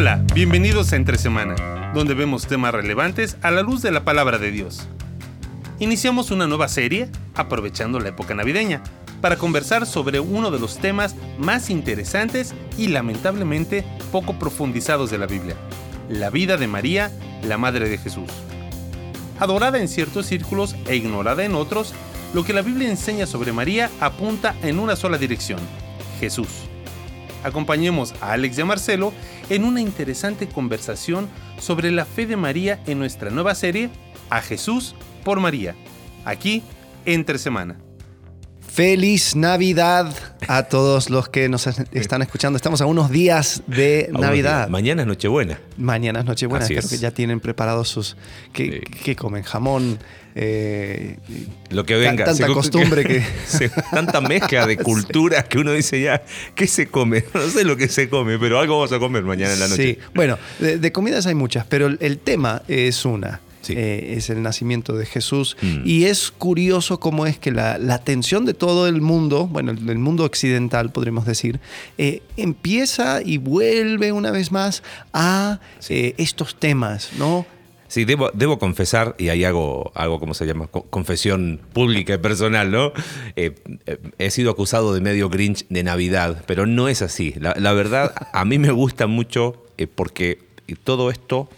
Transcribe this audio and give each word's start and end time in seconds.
Hola, 0.00 0.24
bienvenidos 0.32 0.94
a 0.94 0.96
Entre 0.96 1.18
Semana, 1.18 1.92
donde 1.92 2.14
vemos 2.14 2.46
temas 2.46 2.72
relevantes 2.72 3.36
a 3.42 3.50
la 3.50 3.60
luz 3.60 3.82
de 3.82 3.90
la 3.90 4.02
palabra 4.02 4.38
de 4.38 4.50
Dios. 4.50 4.88
Iniciamos 5.78 6.30
una 6.30 6.46
nueva 6.46 6.68
serie, 6.68 7.10
aprovechando 7.34 8.00
la 8.00 8.08
época 8.08 8.34
navideña, 8.34 8.82
para 9.20 9.36
conversar 9.36 9.84
sobre 9.84 10.18
uno 10.18 10.50
de 10.50 10.58
los 10.58 10.78
temas 10.78 11.16
más 11.38 11.68
interesantes 11.68 12.54
y 12.78 12.88
lamentablemente 12.88 13.84
poco 14.10 14.38
profundizados 14.38 15.10
de 15.10 15.18
la 15.18 15.26
Biblia, 15.26 15.56
la 16.08 16.30
vida 16.30 16.56
de 16.56 16.66
María, 16.66 17.12
la 17.42 17.58
Madre 17.58 17.86
de 17.90 17.98
Jesús. 17.98 18.30
Adorada 19.38 19.80
en 19.80 19.88
ciertos 19.88 20.24
círculos 20.24 20.76
e 20.88 20.96
ignorada 20.96 21.44
en 21.44 21.54
otros, 21.54 21.92
lo 22.32 22.42
que 22.42 22.54
la 22.54 22.62
Biblia 22.62 22.88
enseña 22.88 23.26
sobre 23.26 23.52
María 23.52 23.90
apunta 24.00 24.54
en 24.62 24.78
una 24.78 24.96
sola 24.96 25.18
dirección, 25.18 25.60
Jesús. 26.20 26.69
Acompañemos 27.44 28.14
a 28.20 28.32
Alex 28.32 28.58
y 28.58 28.60
a 28.60 28.64
Marcelo 28.66 29.12
en 29.48 29.64
una 29.64 29.80
interesante 29.80 30.48
conversación 30.48 31.28
sobre 31.58 31.90
la 31.90 32.04
fe 32.04 32.26
de 32.26 32.36
María 32.36 32.80
en 32.86 32.98
nuestra 32.98 33.30
nueva 33.30 33.54
serie, 33.54 33.90
A 34.28 34.40
Jesús 34.42 34.94
por 35.24 35.40
María, 35.40 35.74
aquí 36.24 36.62
entre 37.04 37.38
semana. 37.38 37.89
Feliz 38.72 39.34
Navidad 39.34 40.14
a 40.46 40.62
todos 40.62 41.10
los 41.10 41.28
que 41.28 41.48
nos 41.48 41.66
están 41.66 42.22
escuchando. 42.22 42.56
Estamos 42.56 42.80
a 42.80 42.86
unos 42.86 43.10
días 43.10 43.64
de 43.66 44.08
Navidad. 44.12 44.68
Mañana 44.68 45.02
es 45.02 45.08
Nochebuena. 45.08 45.58
Mañana 45.76 46.20
es 46.20 46.24
Nochebuena. 46.24 46.64
Creo 46.66 46.88
que 46.88 46.98
ya 46.98 47.10
tienen 47.10 47.40
preparados 47.40 47.88
sus. 47.88 48.16
¿Qué, 48.52 49.16
comen? 49.18 49.42
Jamón. 49.42 49.98
Eh, 50.36 51.16
Lo 51.70 51.84
que 51.84 51.96
venga. 51.96 52.24
Tanta 52.24 52.46
costumbre 52.46 53.04
que. 53.04 53.24
tanta 53.90 54.20
mezcla 54.20 54.64
de 54.68 54.76
culturas 54.82 55.46
que 55.46 55.58
uno 55.58 55.72
dice 55.72 56.00
ya, 56.00 56.22
¿qué 56.54 56.68
se 56.68 56.86
come? 56.86 57.24
No 57.34 57.48
sé 57.48 57.64
lo 57.64 57.76
que 57.76 57.88
se 57.88 58.08
come, 58.08 58.38
pero 58.38 58.60
algo 58.60 58.76
vamos 58.76 58.92
a 58.92 59.00
comer 59.00 59.24
mañana 59.24 59.52
en 59.52 59.60
la 59.60 59.68
noche. 59.68 59.82
Sí, 59.82 59.98
bueno, 60.14 60.38
de 60.60 60.92
comidas 60.92 61.26
hay 61.26 61.34
muchas, 61.34 61.66
pero 61.66 61.88
el 61.88 62.18
tema 62.18 62.62
es 62.68 63.04
una. 63.04 63.40
Eh, 63.68 64.14
es 64.16 64.30
el 64.30 64.42
nacimiento 64.42 64.94
de 64.94 65.06
Jesús. 65.06 65.56
Mm. 65.60 65.82
Y 65.84 66.04
es 66.04 66.30
curioso 66.30 66.98
cómo 67.00 67.26
es 67.26 67.38
que 67.38 67.52
la, 67.52 67.74
atención 67.90 68.46
de 68.46 68.54
todo 68.54 68.86
el 68.86 69.00
mundo, 69.00 69.46
bueno, 69.46 69.72
el, 69.72 69.98
mundo 69.98 70.24
occidental 70.24 70.90
podríamos 70.90 71.26
decir, 71.26 71.60
eh, 71.98 72.22
empieza 72.36 73.20
y 73.22 73.38
vuelve 73.38 74.12
una 74.12 74.30
vez 74.30 74.50
más 74.52 74.82
a 75.12 75.60
eh, 75.88 76.14
estos 76.18 76.54
temas, 76.58 77.10
¿no? 77.18 77.46
Sí, 77.88 78.04
debo, 78.04 78.30
debo, 78.32 78.60
confesar, 78.60 79.16
y 79.18 79.30
ahí 79.30 79.42
hago 79.42 79.90
algo 79.96 80.20
como 80.20 80.32
se 80.32 80.46
llama, 80.46 80.68
confesión 80.68 81.60
pública 81.72 82.14
y 82.14 82.18
personal, 82.18 82.70
¿no? 82.70 82.92
he 83.34 84.30
sido 84.30 84.52
acusado 84.52 84.94
de 84.94 85.00
medio 85.00 85.28
Grinch 85.28 85.66
de 85.68 85.82
Navidad, 85.82 86.44
pero 86.46 86.66
no 86.66 86.86
es 86.86 87.02
así. 87.02 87.34
La, 87.40 87.52
la 87.58 87.72
verdad, 87.72 88.14
a 88.32 88.44
mí 88.44 88.60
me 88.60 88.70
gusta 88.70 89.08
mucho 89.08 89.64
porque 89.96 90.38
todo 90.84 91.10
esto 91.10 91.48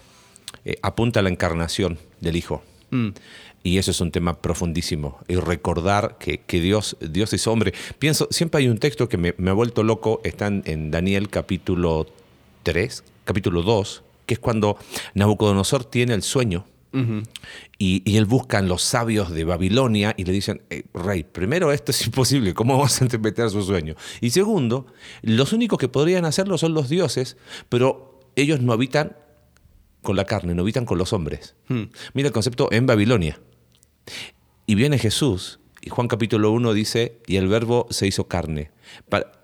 eh, 0.65 0.77
apunta 0.83 1.21
a 1.21 1.23
la 1.23 1.29
encarnación 1.29 1.99
del 2.21 2.37
Hijo. 2.37 2.63
Mm. 2.91 3.09
Y 3.65 3.79
eso 3.79 3.91
es 3.91 4.01
un 4.01 4.11
tema 4.11 4.41
profundísimo. 4.41 5.19
Y 5.29 5.37
recordar 5.37 6.19
que, 6.19 6.41
Dios, 6.61 6.97
Dios 7.01 7.33
es 7.33 7.47
hombre. 7.47 7.73
Pienso, 7.99 8.29
siempre 8.31 8.61
hay 8.61 8.69
un 8.69 8.79
texto 8.79 9.09
que 9.09 9.17
me, 9.17 9.51
ha 9.51 9.53
vuelto 9.53 9.83
loco, 9.83 10.21
está 10.25 10.49
en, 10.49 10.91
Daniel 10.91 11.29
capítulo 11.29 12.07
3, 12.65 13.05
capítulo 13.25 13.63
2, 13.63 14.03
que 14.27 14.35
es 14.35 14.41
cuando 14.41 14.79
Nabucodonosor 15.15 15.85
tiene 15.85 16.15
el 16.15 16.23
sueño. 16.23 16.67
y, 17.79 18.17
él 18.17 18.27
busca 18.27 18.59
en 18.59 18.69
los 18.69 18.83
sabios 18.83 19.31
de 19.31 19.45
Babilonia 19.45 20.13
y 20.17 20.25
le 20.25 20.33
dicen, 20.33 20.61
eh, 20.69 20.83
rey, 20.93 21.23
primero 21.23 21.73
esto 21.73 21.93
es 21.93 22.05
imposible, 22.07 22.53
¿cómo 22.55 22.77
vamos 22.77 23.01
a 23.01 23.05
interpretar 23.05 23.49
su 23.49 23.63
sueño? 23.63 23.95
Y 24.21 24.31
segundo, 24.31 24.87
los 25.23 25.53
únicos 25.53 25.79
que 25.79 25.89
podrían 25.89 26.25
hacerlo 26.25 26.59
son 26.59 26.75
los 26.75 26.89
dioses, 26.89 27.37
pero 27.69 28.21
ellos 28.37 28.61
no 28.61 28.73
habitan 28.73 29.17
con 30.03 30.17
la 30.17 30.25
carne, 30.25 30.55
no 30.55 30.63
habitan 30.63 30.85
con 30.85 30.99
los 30.99 31.13
hombres. 31.13 31.55
Hmm. 31.69 31.85
Mira 32.15 32.29
el 32.29 32.33
concepto 32.33 32.69
en 32.73 32.87
Babilonia. 32.87 33.41
Y 34.67 34.75
viene 34.75 34.99
Jesús, 34.99 35.61
y 35.81 35.91
Juan 35.91 36.07
capítulo 36.07 36.53
1 36.53 36.75
dice, 36.75 37.19
y 37.27 37.37
el 37.37 37.49
verbo 37.49 37.89
se 37.91 38.07
hizo 38.07 38.29
carne. 38.29 38.71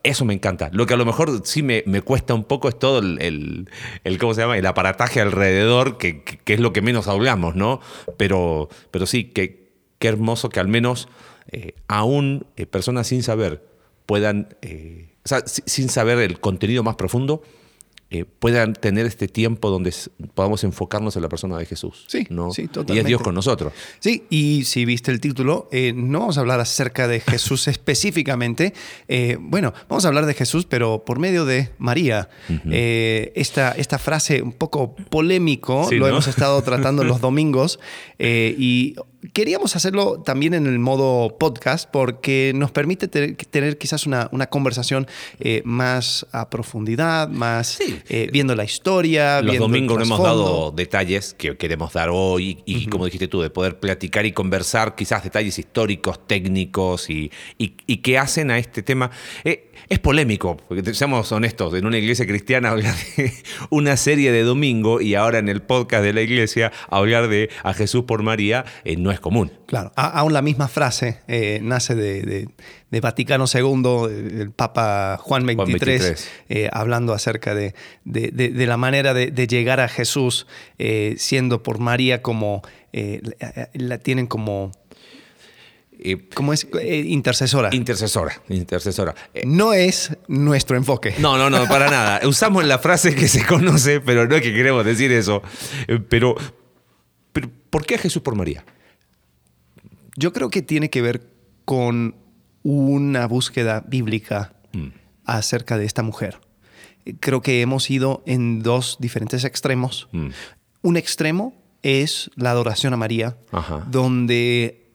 Eso 0.04 0.24
me 0.24 0.34
encanta. 0.34 0.70
Lo 0.72 0.86
que 0.86 0.94
a 0.94 0.96
lo 0.96 1.04
mejor 1.04 1.42
sí 1.44 1.64
me, 1.64 1.82
cuesta 2.02 2.32
un 2.34 2.44
poco 2.44 2.68
es 2.68 2.78
todo 2.78 3.00
el, 3.00 3.68
el, 4.04 4.18
¿cómo 4.18 4.34
se 4.34 4.42
llama? 4.42 4.56
El 4.56 4.66
aparataje 4.66 5.20
alrededor, 5.20 5.98
que, 5.98 6.22
es 6.46 6.60
lo 6.60 6.72
que 6.72 6.80
menos 6.80 7.08
hablamos, 7.08 7.56
¿no? 7.56 7.80
Pero, 8.16 8.68
pero 8.92 9.06
sí, 9.06 9.24
que, 9.24 9.72
qué 9.98 10.08
hermoso 10.08 10.48
que 10.48 10.60
al 10.60 10.68
menos 10.68 11.08
eh, 11.50 11.74
aún 11.88 12.46
eh, 12.56 12.66
personas 12.66 13.08
sin 13.08 13.24
saber 13.24 13.66
puedan, 14.06 14.56
eh, 14.62 15.14
o 15.24 15.28
sea, 15.28 15.42
sin 15.44 15.88
saber 15.88 16.18
el 16.18 16.38
contenido 16.38 16.84
más 16.84 16.94
profundo, 16.94 17.42
eh, 18.10 18.24
puedan 18.24 18.72
tener 18.72 19.04
este 19.04 19.28
tiempo 19.28 19.68
donde 19.68 19.94
podamos 20.34 20.64
enfocarnos 20.64 21.16
en 21.16 21.22
la 21.22 21.28
persona 21.28 21.58
de 21.58 21.66
Jesús. 21.66 22.06
Sí, 22.06 22.26
¿no? 22.30 22.52
sí, 22.52 22.66
totalmente. 22.66 22.94
Y 22.94 22.98
es 23.00 23.04
Dios 23.04 23.20
con 23.20 23.34
nosotros. 23.34 23.74
Sí, 24.00 24.24
y 24.30 24.64
si 24.64 24.86
viste 24.86 25.10
el 25.10 25.20
título, 25.20 25.68
eh, 25.72 25.92
no 25.94 26.20
vamos 26.20 26.38
a 26.38 26.40
hablar 26.40 26.58
acerca 26.58 27.06
de 27.06 27.20
Jesús 27.20 27.68
específicamente. 27.68 28.72
Eh, 29.08 29.36
bueno, 29.38 29.74
vamos 29.90 30.06
a 30.06 30.08
hablar 30.08 30.24
de 30.24 30.32
Jesús, 30.32 30.64
pero 30.64 31.04
por 31.04 31.18
medio 31.18 31.44
de 31.44 31.68
María. 31.76 32.30
esta, 32.72 33.72
esta 33.72 33.98
frase 33.98 34.40
un 34.40 34.52
poco 34.52 34.96
polémico, 34.96 35.86
lo 35.92 36.08
hemos 36.08 36.28
estado 36.28 36.62
tratando 36.62 37.04
los 37.04 37.20
domingos, 37.22 37.78
y 38.18 38.96
queríamos 39.32 39.74
hacerlo 39.76 40.22
también 40.22 40.54
en 40.54 40.66
el 40.66 40.78
modo 40.78 41.36
podcast 41.38 41.90
porque 41.90 42.52
nos 42.54 42.70
permite 42.70 43.08
tener, 43.08 43.78
quizás 43.78 44.06
una, 44.06 44.28
conversación 44.48 45.06
eh, 45.40 45.62
más 45.64 46.26
a 46.32 46.48
profundidad, 46.50 47.28
más 47.28 47.78
eh, 47.80 48.28
viendo 48.32 48.54
la 48.54 48.64
historia. 48.64 49.42
Los 49.42 49.58
domingos 49.58 49.98
no 49.98 50.04
hemos 50.04 50.22
dado 50.22 50.70
detalles 50.70 51.34
que 51.34 51.56
queremos 51.56 51.92
dar 51.92 52.10
hoy 52.10 52.62
y, 52.64 52.86
como 52.86 53.04
dijiste 53.04 53.28
tú, 53.28 53.42
de 53.42 53.50
poder 53.50 53.78
platicar 53.80 54.24
y 54.26 54.32
conversar 54.32 54.94
quizás 54.94 55.24
detalles 55.24 55.58
históricos, 55.58 56.26
técnicos 56.26 57.10
y, 57.10 57.30
y, 57.58 57.96
que 57.98 58.18
hacen 58.18 58.50
a 58.50 58.58
este 58.58 58.82
tema. 58.82 59.10
Eh, 59.44 59.72
es 59.88 59.98
polémico, 59.98 60.56
porque 60.68 60.94
seamos 60.94 61.30
honestos, 61.32 61.74
en 61.74 61.86
una 61.86 61.98
iglesia 61.98 62.26
cristiana 62.26 62.68
hablar 62.70 62.94
de 63.16 63.32
una 63.70 63.96
serie 63.96 64.32
de 64.32 64.42
domingo 64.42 65.00
y 65.00 65.14
ahora 65.14 65.38
en 65.38 65.48
el 65.48 65.62
podcast 65.62 66.04
de 66.04 66.12
la 66.12 66.20
iglesia 66.20 66.72
hablar 66.88 67.28
de 67.28 67.50
a 67.62 67.74
Jesús 67.74 68.04
por 68.04 68.22
María 68.22 68.64
no 68.98 69.07
es 69.12 69.20
común. 69.20 69.52
Claro, 69.66 69.92
aún 69.96 70.32
la 70.32 70.42
misma 70.42 70.68
frase 70.68 71.18
eh, 71.28 71.60
nace 71.62 71.94
de, 71.94 72.48
Vaticano 73.00 73.44
II, 73.52 74.40
el 74.40 74.50
Papa 74.50 75.18
Juan 75.20 75.46
XXIII, 75.46 76.14
eh, 76.48 76.68
hablando 76.72 77.12
acerca 77.12 77.54
de, 77.54 77.74
la 78.04 78.76
manera 78.76 79.14
de, 79.14 79.46
llegar 79.46 79.80
a 79.80 79.88
Jesús, 79.88 80.46
eh, 80.78 81.14
siendo 81.18 81.62
por 81.62 81.78
María 81.78 82.22
como, 82.22 82.62
la 82.92 83.98
tienen 83.98 84.26
como 84.26 84.72
¿Cómo 86.32 86.52
es? 86.52 86.66
intercesora. 87.06 87.70
Intercesora, 87.72 88.40
intercesora. 88.48 89.14
no 89.44 89.72
es 89.72 90.16
nuestro 90.28 90.76
enfoque. 90.76 91.14
No, 91.18 91.36
no, 91.36 91.50
no, 91.50 91.66
para 91.66 91.90
nada. 91.90 92.20
Usamos 92.26 92.64
la 92.64 92.78
frase 92.78 93.16
que 93.16 93.26
se 93.26 93.44
conoce, 93.44 94.00
pero 94.00 94.26
no 94.28 94.36
es 94.36 94.42
que 94.42 94.54
queremos 94.54 94.84
decir 94.84 95.10
eso. 95.10 95.42
Pero, 96.08 96.36
pero 97.32 97.50
¿por 97.70 97.84
qué 97.84 97.96
a 97.96 97.98
Jesús 97.98 98.22
por 98.22 98.36
María? 98.36 98.64
Yo 100.18 100.32
creo 100.32 100.50
que 100.50 100.62
tiene 100.62 100.90
que 100.90 101.00
ver 101.00 101.22
con 101.64 102.16
una 102.64 103.26
búsqueda 103.28 103.84
bíblica 103.86 104.52
mm. 104.72 104.88
acerca 105.24 105.78
de 105.78 105.84
esta 105.84 106.02
mujer. 106.02 106.40
Creo 107.20 107.40
que 107.40 107.60
hemos 107.60 107.88
ido 107.88 108.24
en 108.26 108.60
dos 108.60 108.96
diferentes 108.98 109.44
extremos. 109.44 110.08
Mm. 110.10 110.28
Un 110.82 110.96
extremo 110.96 111.54
es 111.82 112.32
la 112.34 112.50
adoración 112.50 112.94
a 112.94 112.96
María, 112.96 113.36
donde 113.86 114.90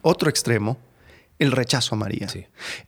Otro 0.03 0.31
extremo, 0.31 0.79
el 1.39 1.53
rechazo 1.53 1.95
a 1.95 1.99
María. 1.99 2.29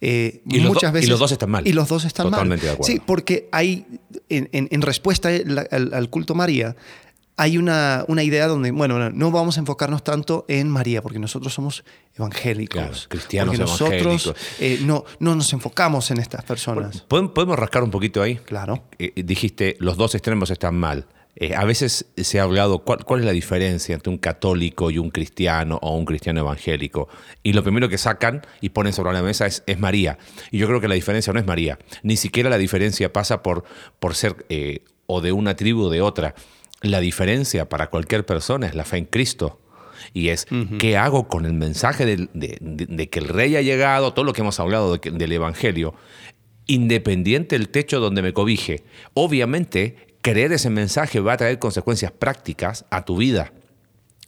Eh, 0.01 0.43
y, 0.49 0.61
muchas 0.61 0.93
veces, 0.93 1.09
y 1.09 1.11
los 1.11 1.21
dos 1.21 1.33
están 1.33 1.51
mal. 1.51 1.67
Y 1.67 1.73
los 1.73 1.89
dos 1.89 2.05
están 2.05 2.31
Totalmente 2.31 2.67
mal. 2.67 2.77
De 2.77 2.83
acuerdo. 2.83 2.93
Sí, 2.93 3.03
porque 3.05 3.49
hay, 3.53 3.87
en, 4.29 4.83
respuesta 4.83 5.29
al, 5.29 6.11
culto 6.11 6.33
a 6.33 6.37
María, 6.37 6.77
hay 7.37 7.57
una, 7.57 8.05
una, 8.09 8.25
idea 8.25 8.49
donde, 8.49 8.73
bueno, 8.73 9.11
no 9.11 9.31
vamos 9.31 9.59
a 9.59 9.61
enfocarnos 9.61 10.03
tanto 10.03 10.45
en 10.49 10.69
María, 10.69 11.03
porque 11.03 11.21
nosotros 11.21 11.55
somos 11.55 11.85
evangélicos. 12.17 13.07
cristianos 13.09 13.57
porque 13.57 13.71
nosotros 13.71 14.35
eh, 14.59 14.81
no, 14.83 15.05
no 15.21 15.37
nos 15.37 15.53
enfocamos 15.53 16.11
en 16.11 16.19
estas 16.19 16.45
personas. 16.45 17.03
¿Podemos 17.03 17.57
rascar 17.57 17.85
un 17.85 17.93
poquito 17.93 18.23
ahí? 18.23 18.37
Claro. 18.37 18.83
Eh, 18.99 19.13
dijiste, 19.23 19.77
los 19.79 19.97
dos 19.97 20.17
extremos 20.17 20.51
están 20.51 20.75
mal. 20.75 21.07
Eh, 21.41 21.55
a 21.55 21.65
veces 21.65 22.07
se 22.17 22.41
ha 22.41 22.43
hablado 22.43 22.81
cuál, 22.81 23.05
cuál, 23.05 23.21
es 23.21 23.27
la 23.27 23.33
diferencia 23.33 23.95
entre 23.95 24.11
un 24.11 24.19
católico 24.19 24.91
y 24.91 24.99
un 24.99 25.11
cristiano 25.11 25.79
o 25.83 25.97
un 25.97 26.05
cristiano 26.05 26.41
evangélico. 26.41 27.09
Y 27.45 27.53
lo 27.53 27.63
primero 27.63 27.89
que 27.89 27.97
sacan 27.97 28.43
y 28.61 28.71
ponen 28.71 28.93
sobre 28.93 29.13
la 29.13 29.23
mesa 29.23 29.47
es, 29.47 29.63
es 29.67 29.79
María. 29.79 30.19
Y 30.51 30.59
yo 30.59 30.67
creo 30.67 30.81
que 30.81 30.89
la 30.89 30.97
diferencia 30.97 31.33
no 31.33 31.39
es 31.39 31.47
María. 31.47 31.79
Ni 32.03 32.17
siquiera 32.17 32.51
la 32.51 32.59
diferencia 32.59 33.13
pasa 33.13 33.43
por, 33.43 33.63
por 34.01 34.17
ser 34.17 34.47
o 35.07 35.21
de 35.21 35.33
una 35.33 35.55
tribu 35.55 35.85
o 35.85 35.91
de 35.91 36.03
otra. 36.03 36.35
La 36.83 37.01
diferencia 37.01 37.69
para 37.69 37.89
cualquier 37.89 38.27
persona 38.27 38.67
es 38.67 38.75
la 38.75 38.85
fe 38.85 38.99
en 38.99 39.05
Cristo. 39.05 39.61
Y 40.13 40.29
es, 40.29 40.47
¿qué 40.79 40.97
hago 40.97 41.29
con 41.29 41.45
el 41.45 41.53
mensaje 41.53 42.05
de, 42.07 43.09
que 43.11 43.19
el 43.19 43.29
rey 43.29 43.57
ha 43.57 43.63
llegado? 43.63 44.13
Todo 44.13 44.25
lo 44.25 44.33
que 44.33 44.41
hemos 44.41 44.59
hablado 44.61 44.97
del 44.97 45.33
Evangelio, 45.33 45.95
independiente 46.67 47.59
del 47.59 47.69
techo 47.69 48.01
donde 48.01 48.23
me 48.23 48.33
cobije. 48.33 48.85
Obviamente, 49.15 50.08
creer 50.23 50.53
ese 50.53 50.71
mensaje 50.71 51.21
va 51.21 51.35
a 51.35 51.37
traer 51.37 51.59
consecuencias 51.59 52.13
prácticas 52.13 52.85
a 52.91 53.05
tu 53.05 53.17
vida 53.17 53.53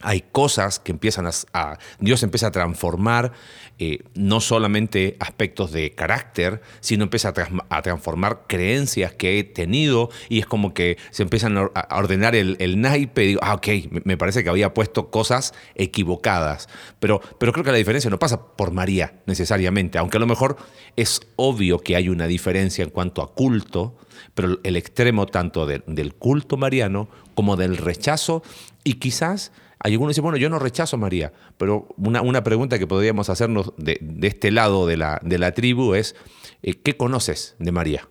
hay 0.01 0.23
cosas 0.33 0.79
que 0.79 0.93
empiezan 0.93 1.29
a, 1.53 1.79
Dios 1.99 2.23
empieza 2.23 2.49
a 2.49 2.51
transformar 2.51 3.33
eh, 3.79 4.03
no 4.15 4.41
solamente 4.41 5.17
aspectos 5.21 5.73
de 5.73 5.93
carácter, 5.93 6.61
sino 6.81 7.05
empieza 7.05 7.33
a, 7.69 7.83
transformar 7.83 8.43
creencias 8.47 9.13
que 9.15 9.39
he 9.39 9.45
tenido 9.45 10.11
y 10.29 10.39
es 10.39 10.47
como 10.47 10.75
que 10.75 10.99
se 11.11 11.23
empiezan 11.23 11.57
a 11.57 11.97
ordenar 11.97 12.35
el, 12.35 12.81
naipe 12.81 13.25
y 13.25 13.27
digo, 13.29 13.41
ah, 13.43 13.55
ok, 13.55 13.69
me 14.05 14.17
parece 14.17 14.43
que 14.43 14.51
había 14.51 14.75
puesto 14.75 15.11
cosas 15.11 15.55
equivocadas. 15.75 16.69
Pero, 16.99 17.21
pero 17.39 17.53
creo 17.53 17.65
que 17.65 17.73
la 17.73 17.79
diferencia 17.79 18.11
no 18.11 18.19
pasa 18.19 18.55
por 18.57 18.73
María 18.73 19.15
necesariamente, 19.27 19.99
aunque 19.99 20.17
a 20.17 20.21
lo 20.21 20.27
mejor 20.27 20.57
es 20.97 21.21
obvio 21.37 21.79
que 21.79 21.97
hay 21.97 22.09
una 22.09 22.27
diferencia 22.27 22.85
en 22.85 22.91
cuanto 22.91 23.23
a 23.23 23.35
culto, 23.35 23.97
pero 24.35 24.59
el 24.63 24.77
extremo 24.77 25.27
tanto 25.27 25.67
del 25.67 26.15
culto 26.15 26.57
mariano 26.57 27.09
como 27.35 27.57
del 27.57 27.77
rechazo 27.77 28.43
y 28.85 28.95
quizás 28.95 29.53
hay 29.83 29.93
algunos 29.93 30.11
dicen, 30.13 30.23
bueno, 30.23 30.37
yo 30.37 30.51
no 30.51 30.59
rechazo 30.59 30.97
a 30.97 30.99
María, 30.99 31.33
pero 31.57 31.89
una, 31.97 32.21
una 32.21 32.45
pregunta 32.45 32.79
que 32.79 32.87
podríamos 32.87 33.31
hacernos 33.31 33.73
de, 33.79 33.99
este 34.23 34.51
lado 34.51 34.87
de 34.87 34.99
la, 34.99 35.19
de 35.23 35.39
la 35.39 35.53
tribu 35.53 35.95
es, 35.95 36.15
eh, 36.63 36.75
¿qué 36.75 36.97
conoces 36.97 37.57
de 37.59 37.73
María? 37.73 38.09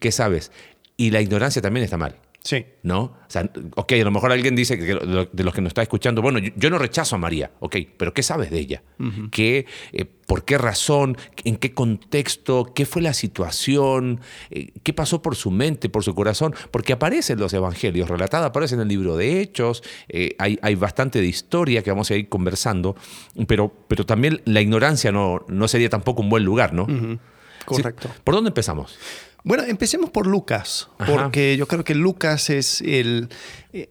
¿Qué 0.00 0.10
sabes? 0.10 0.50
Y 0.96 1.10
la 1.10 1.20
ignorancia 1.20 1.62
también 1.62 1.84
está 1.84 1.96
mal. 1.96 2.16
Sí. 2.44 2.66
¿No? 2.82 3.00
O 3.00 3.16
sea, 3.26 3.50
ok, 3.74 3.92
a 3.92 4.04
lo 4.04 4.10
mejor 4.10 4.30
alguien 4.30 4.54
dice 4.54 4.78
que 4.78 4.84
de 4.84 5.44
los 5.44 5.54
que 5.54 5.62
nos 5.62 5.70
está 5.70 5.80
escuchando, 5.80 6.20
bueno, 6.20 6.38
yo, 6.38 6.68
no 6.68 6.76
rechazo 6.76 7.16
a 7.16 7.18
María, 7.18 7.52
ok, 7.60 7.76
pero 7.96 8.12
¿qué 8.12 8.22
sabes 8.22 8.50
de 8.50 8.58
ella? 8.58 8.82
¿Qué, 9.30 9.64
eh, 9.92 10.04
¿Por 10.04 10.44
qué 10.44 10.58
razón? 10.58 11.16
¿En 11.44 11.56
qué 11.56 11.72
contexto? 11.72 12.70
¿Qué 12.74 12.84
fue 12.84 13.00
la 13.00 13.14
situación? 13.14 14.20
Eh, 14.50 14.72
¿Qué 14.82 14.92
pasó 14.92 15.22
por 15.22 15.36
su 15.36 15.50
mente, 15.50 15.88
por 15.88 16.04
su 16.04 16.14
corazón? 16.14 16.54
Porque 16.70 16.92
aparecen 16.92 17.40
los 17.40 17.54
evangelios 17.54 18.10
relatados, 18.10 18.46
aparecen 18.46 18.78
en 18.78 18.82
el 18.82 18.88
libro 18.88 19.16
de 19.16 19.40
Hechos, 19.40 19.82
eh, 20.10 20.36
hay, 20.38 20.58
hay, 20.60 20.74
bastante 20.74 21.22
de 21.22 21.26
historia 21.26 21.82
que 21.82 21.90
vamos 21.90 22.10
a 22.10 22.14
ir 22.14 22.28
conversando, 22.28 22.94
pero, 23.46 23.72
pero 23.88 24.04
también 24.04 24.42
la 24.44 24.60
ignorancia 24.60 25.10
no, 25.12 25.46
no 25.48 25.66
sería 25.66 25.88
tampoco 25.88 26.20
un 26.20 26.28
buen 26.28 26.44
lugar, 26.44 26.74
¿no? 26.74 26.86
Correcto. 27.64 28.10
¿Por 28.22 28.34
dónde 28.34 28.48
empezamos? 28.48 28.98
Bueno, 29.44 29.62
empecemos 29.64 30.08
por 30.08 30.26
Lucas, 30.26 30.88
porque 31.06 31.58
yo 31.58 31.68
creo 31.68 31.84
que 31.84 31.94
Lucas 31.94 32.48
es 32.48 32.80
el, 32.80 33.28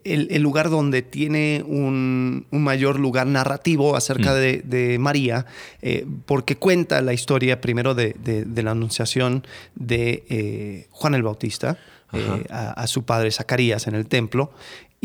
el, 0.04 0.42
lugar 0.42 0.72
donde 0.72 1.04
tiene 1.04 1.64
un, 1.64 2.48
mayor 2.50 3.00
lugar 3.00 3.28
narrativo 3.28 3.96
acerca 3.96 4.32
mm. 4.32 4.68
de, 4.68 4.98
María, 5.00 5.46
eh, 5.84 6.08
porque 6.26 6.56
cuenta 6.56 7.02
la 7.02 7.14
historia 7.14 7.62
primero 7.62 7.94
de, 7.94 8.16
la 8.56 8.72
anunciación 8.72 9.46
de 9.76 10.24
eh, 10.30 10.88
Juan 10.90 11.14
el 11.14 11.22
Bautista. 11.22 11.78
Eh, 12.16 12.46
a, 12.52 12.86
su 12.86 13.06
padre 13.06 13.32
Zacarías 13.32 13.88
en 13.88 13.96
el 13.96 14.06
templo 14.06 14.52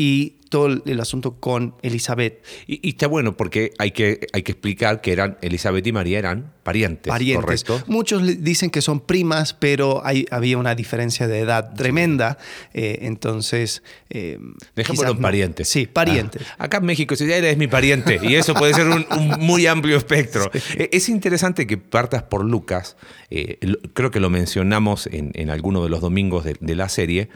y 0.00 0.36
todo 0.48 0.68
el 0.86 1.00
asunto 1.00 1.40
con 1.40 1.74
Elizabeth. 1.82 2.44
Y, 2.68 2.88
está 2.88 3.08
bueno 3.08 3.36
porque 3.36 3.72
hay 3.78 3.90
que, 3.90 4.28
hay 4.32 4.44
que 4.44 4.52
explicar 4.52 5.00
que 5.00 5.10
eran 5.10 5.38
Elizabeth 5.42 5.84
y 5.88 5.90
María 5.90 6.20
eran 6.20 6.52
parientes, 6.62 7.10
parientes. 7.10 7.64
Muchos 7.88 8.22
dicen 8.44 8.70
que 8.70 8.80
son 8.80 9.00
primas, 9.00 9.54
pero 9.54 10.06
hay, 10.06 10.24
había 10.30 10.56
una 10.56 10.76
diferencia 10.76 11.26
de 11.26 11.40
edad 11.40 11.74
tremenda. 11.74 12.38
Eh, 12.74 13.00
entonces. 13.02 13.82
Eh, 14.08 14.38
Dejémoslo 14.76 15.18
parientes. 15.18 15.68
Sí, 15.68 15.88
parientes. 15.88 16.42
Ah, 16.58 16.66
acá 16.66 16.76
en 16.76 16.84
México, 16.84 17.16
si 17.16 17.24
eres 17.24 17.58
mi 17.58 17.66
pariente, 17.66 18.20
y 18.22 18.36
eso 18.36 18.54
puede 18.54 18.74
ser 18.74 18.86
un, 18.86 19.04
muy 19.40 19.66
amplio 19.66 19.96
espectro. 19.96 20.48
E, 20.78 20.90
es 20.92 21.08
interesante 21.08 21.66
que 21.66 21.76
partas 21.76 22.22
por 22.22 22.44
Lucas. 22.44 22.96
Eh, 23.30 23.58
creo 23.94 24.12
que 24.12 24.20
lo 24.20 24.30
mencionamos 24.30 25.08
en, 25.08 25.32
en 25.34 25.50
alguno 25.50 25.82
de 25.82 25.88
los 25.88 26.00
domingos 26.00 26.44
de, 26.44 26.56
de 26.60 26.76
la 26.76 26.88
serie, 26.88 27.30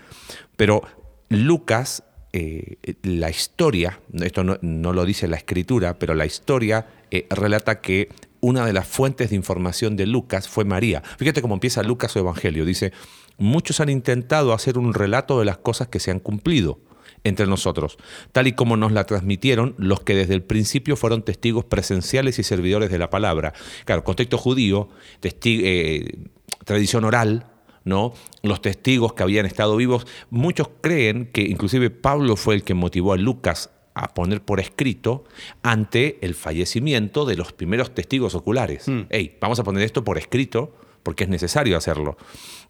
pero 0.57 0.83
Lucas 1.29 2.05
eh, 2.33 2.77
la 3.03 3.29
historia, 3.29 4.01
esto 4.13 4.43
no, 4.43 4.93
lo 4.93 5.05
dice 5.05 5.29
la 5.29 5.37
escritura, 5.37 5.99
pero 5.99 6.15
la 6.15 6.25
historia 6.25 6.87
eh, 7.11 7.27
relata 7.29 7.81
que 7.81 8.09
una 8.41 8.65
de 8.65 8.73
las 8.73 8.87
fuentes 8.87 9.31
de 9.31 9.37
información 9.37 9.97
de 9.97 10.07
Lucas 10.07 10.49
fue 10.49 10.65
María. 10.65 11.03
Fíjate 11.19 11.43
cómo 11.43 11.55
empieza 11.55 11.83
Lucas 11.83 12.13
su 12.13 12.19
Evangelio. 12.19 12.65
Dice, 12.65 12.93
muchos 13.37 13.81
han 13.81 13.91
intentado 13.91 14.53
hacer 14.55 14.79
un 14.79 14.95
relato 14.95 15.39
de 15.39 15.45
las 15.45 15.59
cosas 15.59 15.89
que 15.89 16.01
se 16.01 16.11
han 16.11 16.21
cumplido 16.21 16.81
entre 17.25 17.47
nosotros, 17.47 17.99
tal 18.33 18.49
y 18.49 18.53
como 18.53 18.77
nos 18.77 18.91
la 18.91 19.05
transmitieron 19.05 19.75
los 19.79 20.01
que 20.01 20.17
desde 20.17 20.35
el 20.35 20.43
principio 20.43 20.97
fueron 20.97 21.23
testigos 21.23 21.65
presenciales 21.65 22.39
y 22.39 22.43
servidores 22.43 22.91
de 22.91 22.99
la 22.99 23.11
palabra. 23.11 23.53
Claro, 23.85 24.03
contexto 24.03 24.39
judío, 24.39 24.89
eh, 25.23 26.17
tradición 26.65 27.05
oral, 27.05 27.52
¿no? 27.85 28.13
los 28.43 28.63
testigos 28.63 29.13
que 29.13 29.23
habían 29.23 29.47
estado 29.47 29.77
vivos. 29.77 30.07
Muchos 30.31 30.69
creen 30.81 31.27
que 31.33 31.43
inclusive 31.43 31.91
Pablo 31.91 32.37
fue 32.37 32.55
el 32.55 32.65
que 32.65 32.75
motivó 32.75 33.13
a 33.13 33.17
Lucas 33.17 33.71
a 33.95 34.15
poner 34.15 34.43
por 34.43 34.59
escrito 34.61 35.25
ante 35.63 36.19
el 36.23 36.35
fallecimiento 36.35 37.27
de 37.27 37.37
los 37.37 37.53
primeros 37.53 37.95
testigos 37.95 38.35
oculares. 38.35 38.89
Mm. 38.89 39.03
vamos 39.41 39.59
a 39.59 39.65
poner 39.65 39.83
esto 39.83 40.03
por 40.05 40.19
escrito 40.19 40.75
porque 41.03 41.25
es 41.25 41.31
necesario 41.31 41.77
hacerlo. 41.77 42.17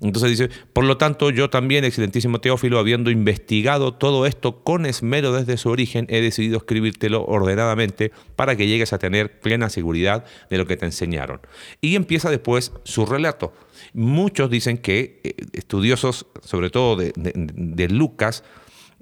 Entonces 0.00 0.31
dice, 0.31 0.50
por 0.73 0.84
lo 0.84 0.96
tanto, 0.96 1.31
yo 1.31 1.50
también, 1.50 1.84
excelentísimo 1.84 2.40
Teófilo, 2.40 2.78
habiendo 2.78 3.11
investigado 3.11 3.95
todo 3.95 4.26
esto 4.26 4.62
con 4.64 4.87
esmero 4.87 5.33
desde 5.33 5.56
su 5.56 5.68
origen, 5.68 6.06
he 6.09 6.21
decidido 6.21 6.59
escribírtelo 6.59 7.25
ordenadamente 7.25 8.12
para 8.37 8.56
que 8.56 8.66
llegues 8.66 8.92
a 8.92 8.99
tener 8.99 9.40
plena 9.40 9.68
seguridad 9.68 10.25
de 10.50 10.59
lo 10.59 10.66
que 10.66 10.76
te 10.76 10.87
enseñaron. 10.87 11.40
Y 11.80 11.95
empieza 11.95 12.30
después 12.30 12.73
su 12.85 13.06
relato. 13.06 13.52
Muchos 13.95 14.50
dicen 14.50 14.78
que, 14.78 15.21
eh, 15.25 15.35
estudiosos, 15.52 16.26
sobre 16.42 16.71
todo 16.71 16.97
de, 16.97 17.88
Lucas, 17.88 18.45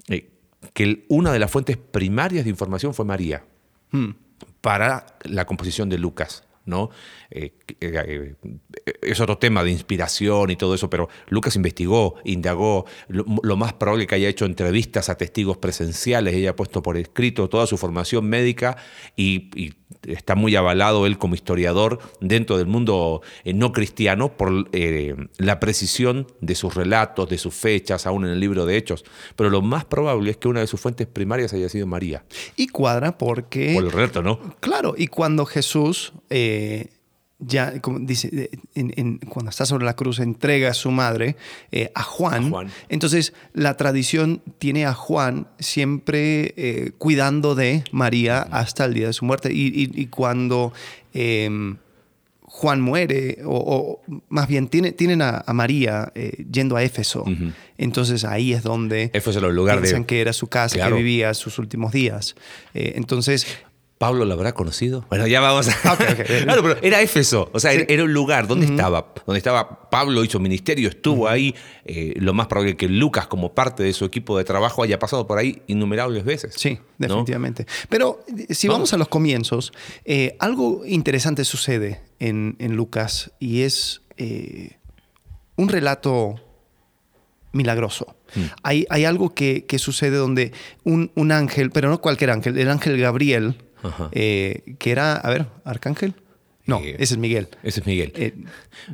eh, 0.07 0.29
que 0.73 1.05
una 1.07 1.31
de 1.31 1.39
las 1.39 1.51
fuentes 1.51 1.77
primarias 1.77 2.43
de 2.43 2.49
información 2.49 2.93
fue 2.93 3.05
María 3.05 3.43
hmm. 3.91 4.09
para 4.61 5.05
la 5.23 5.45
composición 5.45 5.89
de 5.89 5.97
Lucas. 5.97 6.43
Eh, 7.31 7.53
eh, 7.79 8.35
eh, 8.85 8.93
es 9.01 9.19
otro 9.19 9.37
tema 9.37 9.63
de 9.63 9.71
inspiración 9.71 10.51
y 10.51 10.55
todo 10.55 10.75
eso, 10.75 10.89
pero 10.89 11.09
Lucas 11.29 11.55
investigó, 11.55 12.15
indagó, 12.23 12.85
lo, 13.07 13.57
más 13.57 13.73
probable 13.73 14.07
que 14.07 14.15
haya 14.15 14.29
hecho 14.29 14.45
entrevistas 14.45 15.09
a 15.09 15.17
testigos 15.17 15.57
presenciales, 15.57 16.33
ella 16.33 16.51
ha 16.51 16.55
puesto 16.55 16.81
por 16.81 16.97
escrito 16.97 17.49
toda 17.49 17.67
su 17.67 17.77
formación 17.77 18.25
médica 18.25 18.77
y, 19.15 19.73
está 20.07 20.35
muy 20.35 20.55
avalado 20.55 21.05
él 21.05 21.17
como 21.17 21.35
historiador 21.35 21.99
dentro 22.19 22.57
del 22.57 22.67
mundo 22.67 23.21
no 23.45 23.71
cristiano 23.71 24.37
por 24.37 24.51
la 25.37 25.59
precisión 25.59 26.27
de 26.39 26.55
sus 26.55 26.75
relatos, 26.75 27.29
de 27.29 27.37
sus 27.37 27.53
fechas, 27.53 28.05
aún 28.05 28.25
en 28.25 28.31
el 28.31 28.39
libro 28.39 28.65
de 28.65 28.77
Hechos. 28.77 29.05
Pero 29.35 29.49
lo 29.49 29.61
más 29.61 29.85
probable 29.85 30.31
es 30.31 30.37
que 30.37 30.47
una 30.47 30.59
de 30.61 30.67
sus 30.67 30.79
fuentes 30.79 31.07
primarias 31.07 31.53
haya 31.53 31.69
sido 31.69 31.87
María. 31.87 32.23
Y 32.55 32.67
cuadra 32.67 33.17
porque... 33.17 33.73
Por 33.73 33.85
el 33.85 33.91
reto, 33.91 34.21
¿no? 34.21 34.39
Claro, 34.59 34.93
y 34.97 35.07
cuando 35.07 35.45
Jesús 35.45 36.13
eh, 36.29 36.89
ya, 37.41 37.81
como 37.81 37.99
dice, 37.99 38.49
cuando 39.29 39.49
está 39.49 39.65
sobre 39.65 39.85
la 39.85 39.95
cruz, 39.95 40.19
entrega 40.19 40.69
a 40.69 40.73
su 40.73 40.91
madre 40.91 41.35
eh, 41.71 41.91
a, 41.95 42.03
Juan. 42.03 42.53
Entonces, 42.87 43.33
la 43.53 43.75
tradición 43.77 44.41
tiene 44.59 44.85
a 44.85 44.93
Juan 44.93 45.47
siempre 45.59 46.53
eh, 46.55 46.91
cuidando 46.97 47.55
de 47.55 47.83
María 47.91 48.41
hasta 48.41 48.85
el 48.85 48.93
día 48.93 49.07
de 49.07 49.13
su 49.13 49.25
muerte. 49.25 49.49
Y, 49.51 50.05
cuando 50.07 50.71
em, 51.13 51.77
Juan 52.41 52.79
muere, 52.81 53.39
o, 53.45 54.01
más 54.29 54.47
bien 54.47 54.67
tienen 54.67 55.21
a, 55.21 55.43
María 55.53 56.13
yendo 56.51 56.75
a 56.75 56.83
Éfeso. 56.83 57.25
Entonces 57.77 58.23
ahí 58.23 58.53
es 58.53 58.61
donde 58.61 59.09
Éfeso 59.13 59.39
es 59.39 59.43
el 59.43 59.55
lugar 59.55 59.81
piensan 59.81 60.05
que 60.05 60.21
era 60.21 60.33
su 60.33 60.47
casa, 60.47 60.87
que 60.87 60.93
vivía 60.93 61.33
sus 61.33 61.57
últimos 61.57 61.91
días. 61.91 62.35
entonces 62.73 63.47
¿Pablo 64.01 64.25
lo 64.25 64.33
habrá 64.33 64.55
conocido? 64.55 65.05
Bueno, 65.09 65.27
ya 65.27 65.41
vamos 65.41 65.67
a... 65.67 65.95
claro, 66.43 66.63
pero 66.63 66.77
era 66.81 67.01
Éfeso, 67.01 67.51
o 67.53 67.59
sea, 67.59 67.71
era 67.71 68.03
un 68.03 68.11
lugar, 68.11 68.47
¿dónde 68.47 68.65
estaba? 68.65 69.13
Donde 69.27 69.37
estaba 69.37 69.91
Pablo, 69.91 70.23
hizo 70.23 70.39
ministerio, 70.39 70.89
estuvo 70.89 71.27
ahí, 71.27 71.53
eh, 71.85 72.15
lo 72.15 72.33
más 72.33 72.47
probable 72.47 72.71
es 72.71 72.77
que 72.77 72.87
Lucas, 72.87 73.27
como 73.27 73.53
parte 73.53 73.83
de 73.83 73.93
su 73.93 74.03
equipo 74.03 74.39
de 74.39 74.43
trabajo, 74.43 74.81
haya 74.81 74.97
pasado 74.97 75.27
por 75.27 75.37
ahí 75.37 75.61
innumerables 75.67 76.25
veces. 76.25 76.55
Sí, 76.57 76.79
definitivamente. 76.97 77.67
Pero 77.89 78.25
eh, 78.27 78.55
si 78.55 78.67
vamos, 78.67 78.91
a 78.91 78.97
los 78.97 79.07
comienzos, 79.07 79.71
eh, 80.03 80.35
algo 80.39 80.81
interesante 80.87 81.45
sucede 81.45 82.01
en, 82.17 82.55
Lucas 82.75 83.31
y 83.39 83.61
es 83.61 84.01
un 85.57 85.69
relato 85.69 86.41
milagroso. 87.51 88.15
Mm. 88.33 88.41
Hay, 88.63 88.87
hay, 88.89 89.05
algo 89.05 89.35
que, 89.35 89.63
sucede 89.77 90.17
donde 90.17 90.53
un, 90.85 91.11
un, 91.13 91.31
ángel, 91.31 91.69
pero 91.69 91.89
no 91.89 92.01
cualquier 92.01 92.31
ángel, 92.31 92.57
el 92.57 92.69
ángel 92.69 92.99
Gabriel, 92.99 93.57
eh, 94.11 94.75
que 94.79 94.91
era, 94.91 95.15
a 95.15 95.29
ver, 95.29 95.47
Arcángel. 95.65 96.15
No, 96.65 96.79
eh, 96.79 96.95
ese 96.99 97.15
es 97.15 97.17
Miguel. 97.17 97.49
Ese 97.63 97.79
es 97.79 97.87
Miguel. 97.87 98.13
Eh, 98.15 98.35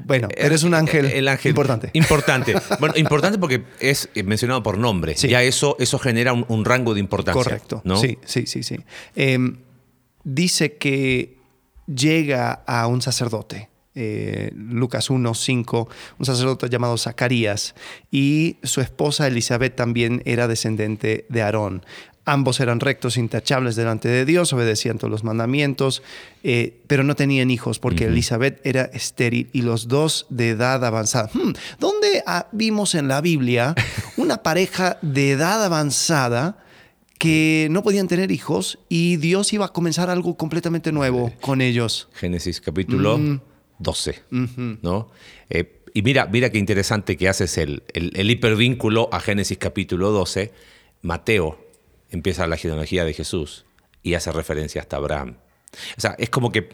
bueno, 0.06 0.30
eres 0.36 0.64
un 0.64 0.74
ángel, 0.74 1.06
el 1.06 1.28
ángel 1.28 1.50
importante. 1.50 1.90
Importante. 1.94 2.56
bueno, 2.80 2.96
importante 2.98 3.38
porque 3.38 3.64
es 3.80 4.10
mencionado 4.24 4.64
por 4.64 4.78
nombre. 4.78 5.16
Ya 5.16 5.44
eso, 5.44 5.76
eso 5.80 6.00
genera 6.00 6.34
un, 6.34 6.66
rango 6.66 6.94
de 6.94 7.00
importancia. 7.00 7.44
Correcto. 7.44 7.84
Sí, 8.00 8.18
sí, 8.26 8.46
sí, 8.48 8.64
sí. 8.64 8.78
Em, 9.16 9.58
dice 10.24 10.78
que 10.78 11.38
llega 11.88 12.52
a 12.52 12.88
un 12.88 13.02
sacerdote. 13.02 13.70
Lucas 14.54 15.10
1, 15.10 15.34
5, 15.34 15.90
un 16.20 16.26
sacerdote 16.26 16.70
llamado 16.70 17.00
Zacarías, 17.00 17.74
y 18.12 18.58
su 18.62 18.80
esposa 18.80 19.26
Elizabeth 19.26 19.76
también 19.76 20.22
era 20.24 20.48
descendente 20.48 21.26
de 21.30 21.42
Aarón. 21.42 21.84
Ambos 22.30 22.60
eran 22.60 22.82
rectos, 22.82 23.16
intachables 23.16 23.78
delante 23.78 24.10
de 24.10 24.26
Dios, 24.26 24.52
obedecían 24.52 24.98
todos 24.98 25.10
los 25.10 25.24
mandamientos, 25.24 26.04
eh, 26.44 26.78
pero 26.86 27.06
no 27.06 27.16
tenían 27.16 27.50
hijos 27.50 27.80
porque 27.80 28.08
Elizabeth 28.08 28.60
era 28.66 28.84
estéril 28.84 29.50
y 29.54 29.62
los 29.62 29.88
dos 29.88 30.26
de 30.30 30.50
edad 30.50 30.84
avanzada. 30.84 31.30
Hmm, 31.34 31.54
¿Dónde 31.80 32.26
vimos 32.52 32.96
en 32.96 33.08
la 33.08 33.22
Biblia 33.22 33.76
una 34.18 34.44
pareja 34.44 34.98
de 35.02 35.32
edad 35.32 35.64
avanzada? 35.64 36.64
que 37.18 37.68
no 37.72 37.82
podían 37.82 38.08
tener 38.08 38.30
hijos 38.30 38.78
y 38.90 39.16
Dios 39.16 39.52
iba 39.52 39.66
a 39.66 39.70
comenzar 39.70 40.12
algo 40.12 40.38
completamente 40.38 40.92
nuevo 40.92 41.34
con 41.42 41.62
ellos. 41.62 42.10
Génesis 42.14 42.62
capítulo 42.62 43.20
12, 43.80 44.22
¿no? 44.84 45.10
Eh, 45.50 45.82
y 45.96 46.04
mira, 46.04 46.28
mira 46.28 46.52
qué 46.52 46.60
interesante 46.60 47.18
que 47.18 47.28
haces 47.28 47.58
el, 47.58 47.82
el, 47.94 48.12
el, 48.16 48.30
hipervínculo 48.30 49.10
a 49.12 49.20
Génesis 49.20 49.58
capítulo 49.58 50.12
12. 50.12 50.52
Mateo 51.02 51.67
empieza 52.10 52.48
la 52.48 52.58
genealogía 52.58 53.06
de 53.06 53.14
Jesús 53.14 53.66
y 54.04 54.14
hace 54.14 54.32
referencia 54.32 54.82
hasta 54.82 54.98
Abraham. 54.98 55.38
O 55.98 56.02
sea, 56.02 56.16
es 56.18 56.30
como 56.30 56.52
que 56.52 56.70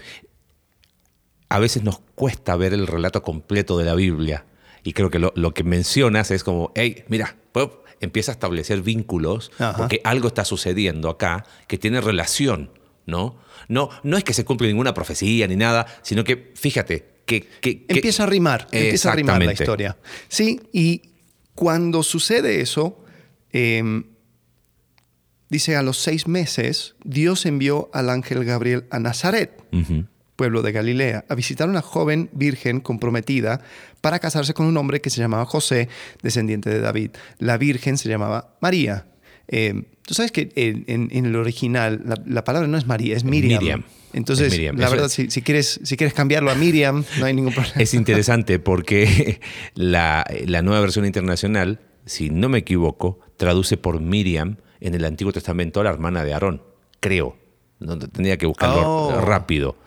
a 1.49 1.59
veces 1.59 1.83
nos 1.83 1.99
cuesta 2.15 2.55
ver 2.55 2.73
el 2.73 2.87
relato 2.87 3.21
completo 3.21 3.77
de 3.77 3.85
la 3.85 3.95
Biblia. 3.95 4.45
Y 4.83 4.93
creo 4.93 5.09
que 5.09 5.19
lo, 5.19 5.53
que 5.53 5.63
mencionas 5.63 6.31
es 6.31 6.43
como, 6.43 6.71
hey, 6.75 7.05
mira, 7.07 7.37
empieza 8.01 8.31
a 8.31 8.33
establecer 8.33 8.81
vínculos 8.81 9.51
porque 9.77 10.01
algo 10.03 10.27
está 10.27 10.45
sucediendo 10.45 11.09
acá 11.09 11.45
que 11.67 11.77
tiene 11.77 12.01
relación, 12.01 12.71
¿no? 13.05 13.37
No, 13.69 13.89
no 14.03 14.17
es 14.17 14.23
que 14.23 14.33
se 14.33 14.43
cumple 14.43 14.67
ninguna 14.67 14.93
profecía 14.93 15.47
ni 15.47 15.55
nada, 15.55 15.85
sino 16.01 16.23
que, 16.23 16.51
fíjate, 16.55 17.21
que... 17.25 17.47
empieza 17.87 18.23
a 18.23 18.25
rimar, 18.25 18.67
empieza 18.71 19.11
a 19.11 19.15
rimar 19.15 19.43
la 19.43 19.53
historia. 19.53 19.97
Sí, 20.27 20.59
y 20.73 21.13
cuando 21.55 22.03
sucede 22.03 22.61
eso, 22.61 23.03
em, 23.51 24.05
Dice, 25.53 25.75
a 25.75 25.83
los 25.83 25.99
seis 25.99 26.27
meses, 26.27 26.95
Dios 27.03 27.45
envió 27.45 27.91
al 27.93 28.09
ángel 28.09 28.43
Gabriel 28.43 28.85
a 28.89 28.97
Nazaret, 28.97 29.51
pueblo 30.35 30.63
de 30.63 30.71
Galilea, 30.71 31.25
a 31.29 31.35
visitar 31.35 31.67
a 31.67 31.69
una 31.69 31.83
joven 31.83 32.31
virgen 32.33 32.79
comprometida 32.79 33.61
para 34.01 34.17
casarse 34.17 34.55
con 34.55 34.65
un 34.65 34.75
hombre 34.77 34.99
que 34.99 35.11
se 35.11 35.21
llamaba 35.21 35.45
José, 35.45 35.89
descendiente 36.23 36.71
de 36.71 36.79
David. 36.79 37.11
La 37.37 37.59
virgen 37.59 37.99
se 37.99 38.09
llamaba 38.09 38.57
María. 38.61 39.05
Eh, 39.47 39.83
tú 40.01 40.15
sabes 40.15 40.31
que 40.31 40.49
en, 40.55 41.11
el 41.11 41.35
original 41.35 42.01
la, 42.25 42.43
palabra 42.43 42.67
no 42.67 42.75
es 42.75 42.87
María, 42.87 43.15
es 43.15 43.23
Miriam. 43.23 43.83
Entonces, 44.11 44.57
la 44.75 44.89
verdad, 44.89 45.07
si, 45.07 45.27
quieres, 45.43 45.81
si 45.83 45.97
quieres 45.97 46.15
cambiarlo 46.15 46.49
a 46.49 46.55
Miriam, 46.55 47.05
no 47.19 47.25
hay 47.25 47.35
ningún 47.35 47.53
problema. 47.53 47.79
Es 47.79 47.93
interesante 47.93 48.57
porque 48.57 49.39
la, 49.75 50.25
la 50.47 50.63
nueva 50.63 50.81
versión 50.81 51.05
internacional, 51.05 51.79
si 52.07 52.31
no 52.31 52.49
me 52.49 52.57
equivoco, 52.57 53.19
traduce 53.37 53.77
por 53.77 54.01
Miriam 54.01 54.57
en 54.83 54.93
el 54.95 55.05
Antiguo 55.05 55.31
Testamento 55.31 55.79
a 55.79 55.85
la 55.85 55.91
hermana 55.91 56.23
de 56.23 56.33
Aarón, 56.33 56.61
creo. 56.99 57.37
No, 57.79 57.97
tendría 57.97 58.37
que 58.37 58.45
buscarlo 58.45 58.81
oh. 58.85 59.21
rápido. 59.21 59.77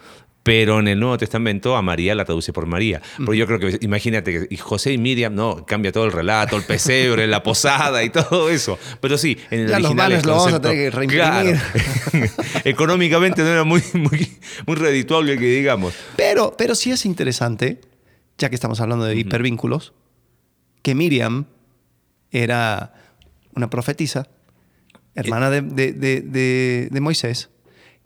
Pero 0.42 0.78
en 0.78 0.88
el 0.88 0.98
Nuevo 1.00 1.18
Testamento 1.18 1.76
a 1.76 1.82
María 1.82 2.14
la 2.14 2.24
traduce 2.24 2.52
por 2.52 2.66
María. 2.66 3.02
Porque 3.24 3.36
yo 3.36 3.46
creo 3.46 3.58
que, 3.58 3.78
imagínate, 3.80 4.48
que 4.48 4.56
José 4.56 4.92
y 4.92 4.98
Miriam, 4.98 5.34
no, 5.34 5.66
cambia 5.66 5.92
todo 5.92 6.04
el 6.04 6.12
relato, 6.12 6.56
el 6.56 6.62
pesebre, 6.62 7.26
la 7.26 7.42
posada 7.42 8.04
y 8.04 8.10
todo 8.10 8.48
eso. 8.48 8.78
Pero 9.00 9.18
sí, 9.18 9.36
en 9.50 9.60
el 9.60 9.74
original 9.74 10.12
los 10.12 10.24
lo 10.24 10.36
vamos 10.36 10.52
a 10.52 10.60
tener 10.60 10.76
que 10.76 10.90
reimprimir. 10.96 11.60
Económicamente 12.64 13.42
no 13.42 13.48
era 13.48 13.64
muy, 13.64 13.82
muy, 13.94 14.38
muy 14.66 14.76
redituable 14.76 15.36
que 15.36 15.46
digamos. 15.46 15.94
Pero, 16.16 16.54
pero 16.56 16.74
sí 16.74 16.92
es 16.92 17.04
interesante, 17.06 17.80
ya 18.38 18.48
que 18.48 18.54
estamos 18.54 18.80
hablando 18.80 19.04
de 19.04 19.16
hipervínculos, 19.16 19.94
que 20.82 20.94
Miriam 20.94 21.46
era 22.30 22.94
una 23.52 23.68
profetisa 23.68 24.28
hermana 25.16 25.50
de, 25.50 26.98
Moisés, 27.00 27.50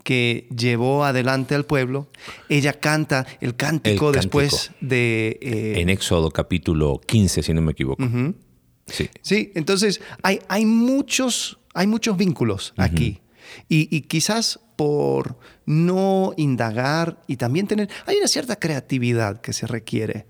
que 0.02 0.48
llevó 0.56 1.04
adelante 1.04 1.54
al 1.54 1.66
pueblo. 1.66 2.08
Ella 2.48 2.72
canta 2.72 3.26
el 3.40 3.56
cántico, 3.56 4.12
después 4.12 4.72
de... 4.80 5.38
Eh, 5.42 5.80
en 5.80 5.90
Éxodo 5.90 6.30
capítulo 6.30 7.00
15, 7.06 7.42
si 7.42 7.52
no 7.52 7.60
me 7.60 7.72
equivoco. 7.72 8.02
sí. 8.86 9.10
sí, 9.20 9.52
entonces 9.54 10.00
hay, 10.22 10.40
hay, 10.48 10.64
muchos, 10.64 11.58
hay 11.74 11.86
muchos 11.86 12.16
vínculos 12.16 12.72
aquí. 12.76 13.20
Y, 13.68 13.94
y, 13.94 14.02
quizás 14.02 14.60
por 14.76 15.36
no 15.66 16.32
indagar 16.36 17.20
y 17.26 17.36
también 17.36 17.66
tener... 17.66 17.90
Hay 18.06 18.16
una 18.16 18.28
cierta 18.28 18.56
creatividad 18.56 19.40
que 19.40 19.52
se 19.52 19.66
requiere 19.66 20.26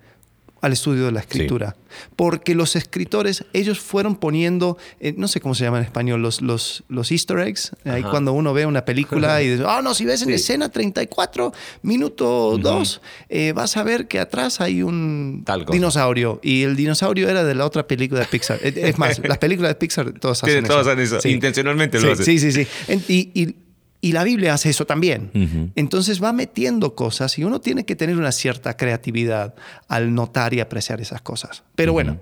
al 0.60 0.72
estudio 0.72 1.06
de 1.06 1.12
la 1.12 1.20
escritura. 1.20 1.76
Porque 2.16 2.54
los 2.54 2.76
escritores, 2.76 3.44
ellos 3.52 3.80
fueron 3.80 4.16
poniendo, 4.16 4.78
eh, 5.00 5.14
no 5.16 5.26
sé 5.28 5.40
cómo 5.40 5.54
se 5.54 5.64
llama 5.64 5.78
en 5.78 5.84
español, 5.84 6.22
los, 6.22 6.40
los, 6.40 6.84
los 6.88 7.10
easter 7.10 7.38
eggs. 7.40 7.72
Ahí 7.84 8.02
cuando 8.02 8.32
uno 8.32 8.52
ve 8.52 8.66
una 8.66 8.84
película 8.84 9.42
y 9.42 9.48
dice, 9.48 9.64
ah, 9.66 9.80
no, 9.82 9.94
si 9.94 10.04
ves 10.04 10.22
en 10.22 10.30
escena 10.30 10.68
34, 10.68 11.52
minuto 11.82 12.58
2, 12.58 13.00
eh, 13.28 13.52
vas 13.52 13.76
a 13.76 13.82
ver 13.82 14.06
que 14.06 14.20
atrás 14.20 14.60
hay 14.60 14.82
un 14.82 15.44
dinosaurio. 15.70 16.40
Y 16.42 16.62
el 16.62 16.76
dinosaurio 16.76 17.28
era 17.28 17.42
de 17.44 17.54
la 17.54 17.66
otra 17.66 17.86
película 17.86 18.20
de 18.20 18.26
Pixar. 18.26 18.60
es 18.62 18.98
más, 18.98 19.18
las 19.26 19.38
películas 19.38 19.70
de 19.70 19.74
Pixar 19.76 20.12
todas 20.12 20.42
hacen 20.44 20.64
todas 20.64 20.82
eso. 20.82 20.90
Hacen 20.90 21.18
eso. 21.18 21.28
Intencionalmente 21.28 22.00
lo 22.00 22.12
hacen. 22.12 22.24
Sí, 22.24 22.38
sí, 22.38 22.52
sí. 22.52 22.66
y 23.08 23.30
y 23.34 23.54
la 24.02 24.24
Biblia 24.24 24.54
hace 24.54 24.70
eso 24.70 24.86
también. 24.86 25.72
Entonces 25.74 26.22
va 26.22 26.32
metiendo 26.32 26.94
cosas 26.94 27.38
y 27.38 27.44
uno 27.44 27.60
tiene 27.60 27.84
que 27.84 27.96
tener 27.96 28.16
una 28.16 28.32
cierta 28.32 28.76
creatividad 28.76 29.54
al 29.88 30.14
notar 30.14 30.54
y 30.54 30.60
apreciar 30.60 31.00
esas 31.00 31.20
cosas. 31.20 31.64
Pero 31.74 31.92
bueno, 31.92 32.18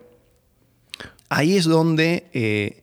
ahí 1.29 1.57
es 1.57 1.65
donde 1.65 2.29
eh, 2.33 2.83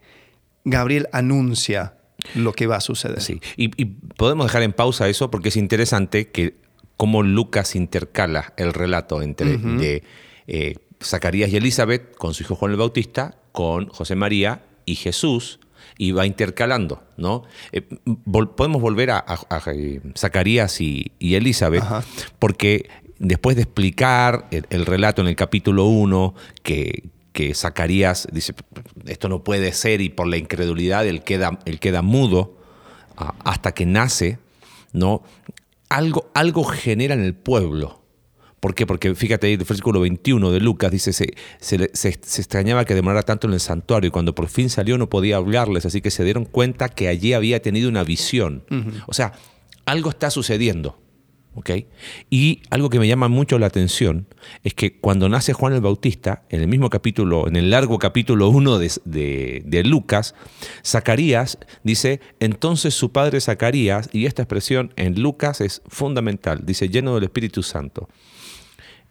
Gabriel 0.63 1.07
anuncia 1.11 1.95
lo 2.33 2.53
que 2.53 2.67
va 2.67 2.77
a 2.77 2.81
suceder. 2.81 3.21
Sí, 3.21 3.41
y, 3.57 3.85
podemos 3.85 4.47
dejar 4.47 4.63
en 4.63 4.73
pausa 4.73 5.09
eso 5.09 5.29
porque 5.29 5.49
es 5.49 5.57
interesante 5.57 6.29
que 6.29 6.55
cómo 6.97 7.21
Lucas 7.21 7.75
intercala 7.75 8.53
el 8.57 8.73
relato 8.73 9.21
entre 9.21 9.57
de, 9.57 10.03
eh, 10.47 10.75
Zacarías 11.03 11.51
y 11.51 11.57
Elizabeth 11.57 12.15
con 12.15 12.33
su 12.33 12.43
hijo 12.43 12.55
Juan 12.55 12.71
el 12.71 12.77
Bautista, 12.77 13.37
con 13.51 13.87
José 13.89 14.15
María 14.15 14.63
y 14.85 14.95
Jesús, 14.95 15.59
y 15.97 16.11
va 16.11 16.25
intercalando, 16.25 17.03
¿no? 17.17 17.43
Eh, 17.71 17.81
podemos 18.55 18.81
volver 18.81 19.11
a, 19.11 19.25
eh, 19.67 20.01
Zacarías 20.17 20.81
y, 20.81 21.11
Elizabeth, 21.19 21.83
porque 22.39 22.89
después 23.19 23.55
de 23.55 23.63
explicar 23.63 24.47
el, 24.51 24.85
relato 24.85 25.21
en 25.21 25.27
el 25.27 25.35
capítulo 25.35 25.85
1, 25.85 26.35
que, 26.63 27.09
que, 27.33 27.53
Zacarías 27.53 28.27
dice, 28.31 28.53
esto 29.05 29.29
no 29.29 29.43
puede 29.43 29.71
ser, 29.73 30.01
y 30.01 30.09
por 30.09 30.27
la 30.27 30.37
incredulidad 30.37 31.05
él 31.07 31.23
queda, 31.23 31.59
él 31.65 31.79
queda 31.79 32.01
mudo 32.01 32.57
hasta 33.15 33.73
que 33.73 33.85
nace, 33.85 34.39
¿no? 34.93 35.23
Algo, 35.89 36.29
algo 36.33 36.63
genera 36.63 37.13
en 37.13 37.23
el 37.23 37.33
pueblo 37.33 38.04
¿Por 38.59 38.73
qué? 38.73 38.85
Porque 38.87 39.13
fíjate, 39.13 39.51
el 39.53 39.57
versículo 39.59 39.99
21 40.01 40.51
de 40.51 40.59
Lucas 40.59 40.91
dice, 40.91 41.13
se, 41.13 41.33
se, 41.59 42.09
extrañaba 42.09 42.85
que 42.85 42.95
demorara 42.95 43.21
tanto 43.23 43.47
en 43.47 43.53
el 43.53 43.59
santuario 43.59 44.07
y 44.07 44.11
cuando 44.11 44.33
por 44.33 44.47
fin 44.47 44.69
salió 44.69 44.97
no 44.97 45.07
podía 45.09 45.35
hablarles, 45.37 45.85
así 45.85 46.01
que 46.01 46.09
se 46.09 46.23
dieron 46.23 46.45
cuenta 46.45 46.89
que 46.89 47.07
allí 47.07 47.33
había 47.33 47.61
tenido 47.61 47.89
una 47.89 48.03
visión. 48.03 48.63
O 49.07 49.13
sea, 49.13 49.33
algo 49.85 50.09
está 50.09 50.29
sucediendo. 50.31 50.99
¿ok? 51.57 51.69
Y 52.29 52.61
algo 52.69 52.89
que 52.89 52.99
me 52.99 53.07
llama 53.07 53.29
mucho 53.29 53.57
la 53.59 53.67
atención 53.67 54.27
es 54.65 54.73
que 54.73 54.97
cuando 54.99 55.29
nace 55.29 55.53
Juan 55.53 55.71
el 55.71 55.79
Bautista, 55.79 56.43
en 56.49 56.59
el 56.59 56.67
mismo 56.67 56.89
capítulo, 56.89 57.47
en 57.47 57.55
el 57.55 57.69
largo 57.69 57.97
capítulo 57.97 58.49
1 58.49 58.77
de, 58.77 58.91
de- 59.05 59.63
de 59.65 59.83
Lucas, 59.85 60.35
Zacarías 60.85 61.57
dice, 61.83 62.19
entonces 62.39 62.93
su 62.93 63.11
padre 63.11 63.39
Zacarías, 63.41 64.09
y 64.11 64.25
esta 64.25 64.41
expresión 64.43 64.91
en 64.97 65.21
Lucas 65.21 65.61
es 65.61 65.81
fundamental, 65.87 66.61
dice, 66.65 66.89
lleno 66.89 67.15
del 67.15 67.23
Espíritu 67.25 67.63
Santo. 67.63 68.09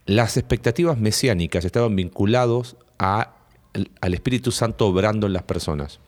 Las 0.07 0.37
expectativas 0.37 0.99
mesiánicas 0.99 1.65
estaban 1.65 1.97
vinculados 1.97 2.77
a- 2.99 3.37
al 4.01 4.15
Espíritu 4.15 4.53
Santo 4.53 4.87
obrando 4.87 5.27
en 5.27 5.33
las 5.33 5.43
personas. 5.45 6.01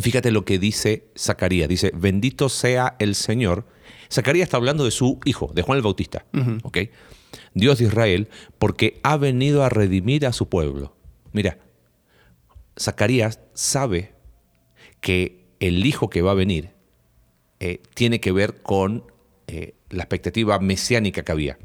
Fíjate 0.00 0.30
lo 0.30 0.44
que 0.44 0.58
dice 0.58 1.04
Zacarías. 1.18 1.68
Dice, 1.68 1.92
bendito 1.94 2.48
sea 2.48 2.96
el 2.98 3.14
Señor. 3.14 3.66
Zacarías 4.10 4.44
está 4.44 4.56
hablando 4.56 4.84
de 4.84 4.90
su 4.90 5.18
hijo, 5.24 5.50
de 5.54 5.62
Juan 5.62 5.76
el 5.76 5.82
Bautista. 5.82 6.24
Dios 7.54 7.78
de 7.78 7.84
Israel, 7.84 8.28
porque 8.58 8.98
ha 9.02 9.16
venido 9.16 9.62
a 9.64 9.68
redimir 9.68 10.26
a 10.26 10.32
su 10.32 10.48
pueblo. 10.48 10.96
Mira, 11.32 11.58
Zacarías 12.78 13.40
sabe 13.54 14.12
que 15.00 15.44
el 15.60 15.84
hijo 15.86 16.08
que 16.10 16.22
va 16.22 16.32
a 16.32 16.34
venir 16.34 16.70
eh, 17.60 17.82
tiene 17.94 18.20
que 18.20 18.32
ver 18.32 18.62
con 18.62 19.04
eh, 19.46 19.74
la 19.90 20.04
expectativa 20.04 20.58
mesiánica 20.60 21.22
que 21.22 21.32
había. 21.32 21.58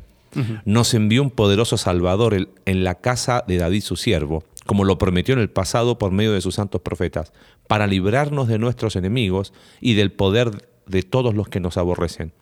Nos 0.65 0.94
envió 0.94 1.22
un 1.22 1.32
poderoso 1.32 1.77
Salvador 1.77 2.34
en- 2.34 2.50
en 2.65 2.84
la 2.84 2.96
casa 2.96 3.44
de 3.48 3.58
David 3.58 3.82
su 3.82 3.96
siervo, 3.96 4.44
como 4.65 4.84
lo 4.84 4.98
prometió 4.98 5.34
en 5.34 5.39
el 5.39 5.50
pasado 5.50 5.98
por 5.98 6.12
medio 6.12 6.34
de 6.34 6.42
sus 6.42 6.56
santos 6.56 6.82
profetas, 6.82 7.32
para 7.68 7.88
librarnos 7.88 8.48
de 8.48 8.60
nuestros 8.60 8.96
enemigos 8.96 9.54
y 9.80 9.94
del 9.94 10.12
poder 10.12 10.68
de 10.88 11.04
todos 11.04 11.34
los 11.36 11.48
que 11.48 11.60
nos 11.60 11.77
aborrecen, 11.77 12.34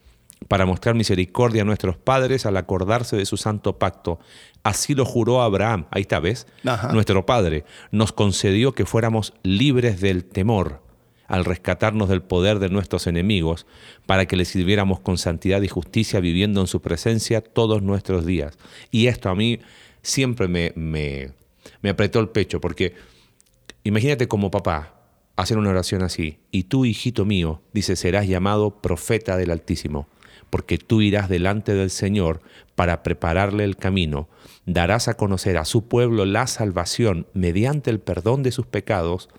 para 0.48 0.66
mostrar 0.66 0.96
misericordia 0.96 1.62
a 1.62 1.66
nuestros 1.66 1.98
padres 1.98 2.46
al 2.46 2.58
acordarse 2.58 3.16
de 3.16 3.26
su 3.26 3.38
santo 3.38 3.78
pacto. 3.78 4.20
Así 4.64 4.96
lo 4.96 5.06
juró 5.06 5.42
Abraham, 5.42 5.86
ahí 5.92 6.02
está, 6.02 6.20
¿ves? 6.20 6.48
Ajá. 6.66 6.92
Nuestro 6.94 7.26
Padre 7.26 7.64
nos 7.92 8.12
concedió 8.12 8.74
que 8.74 8.86
fuéramos 8.86 9.34
libres 9.44 10.02
del 10.02 10.26
temor 10.26 10.82
al 11.28 11.46
rescatarnos 11.46 12.10
del 12.10 12.22
poder 12.22 12.60
de 12.60 12.70
nuestros 12.70 13.08
enemigos, 13.08 13.66
para 14.06 14.26
que 14.26 14.36
le 14.36 14.46
sirviéramos 14.46 15.00
con 15.00 15.18
santidad 15.18 15.62
y 15.62 15.68
justicia 15.68 16.20
viviendo 16.20 16.62
en 16.62 16.68
su 16.68 16.82
presencia 16.82 17.42
todos 17.42 17.82
nuestros 17.82 18.26
días. 18.26 18.58
Y 18.92 19.08
esto 19.08 19.30
a 19.30 19.36
mí 19.36 19.60
siempre 20.02 20.48
me, 20.48 20.74
me, 20.76 21.32
me 21.82 21.90
apretó 21.90 22.20
el 22.20 22.30
pecho, 22.30 22.62
porque 22.62 22.94
imagínate 23.84 24.28
como 24.28 24.52
papá 24.52 24.96
hacer 25.36 25.58
una 25.58 25.70
oración 25.70 26.04
así, 26.04 26.40
y 26.52 26.64
tú, 26.64 26.86
hijito 26.86 27.26
mío, 27.26 27.62
dice, 27.74 27.96
serás 27.96 28.28
llamado 28.28 28.82
profeta 28.82 29.36
del 29.38 29.52
Altísimo, 29.52 30.08
porque 30.50 30.78
tú 30.78 31.02
irás 31.02 31.30
delante 31.30 31.74
del 31.74 31.90
Señor 31.90 32.42
para 32.76 33.02
prepararle 33.02 33.64
el 33.64 33.76
camino, 33.76 34.30
darás 34.68 35.08
a 35.08 35.16
conocer 35.16 35.58
a 35.58 35.66
su 35.66 35.88
pueblo 35.88 36.26
la 36.26 36.46
salvación 36.46 37.26
mediante 37.34 37.90
el 37.90 38.00
perdón 38.00 38.44
de 38.44 38.52
sus 38.52 38.68
pecados, 38.68 39.30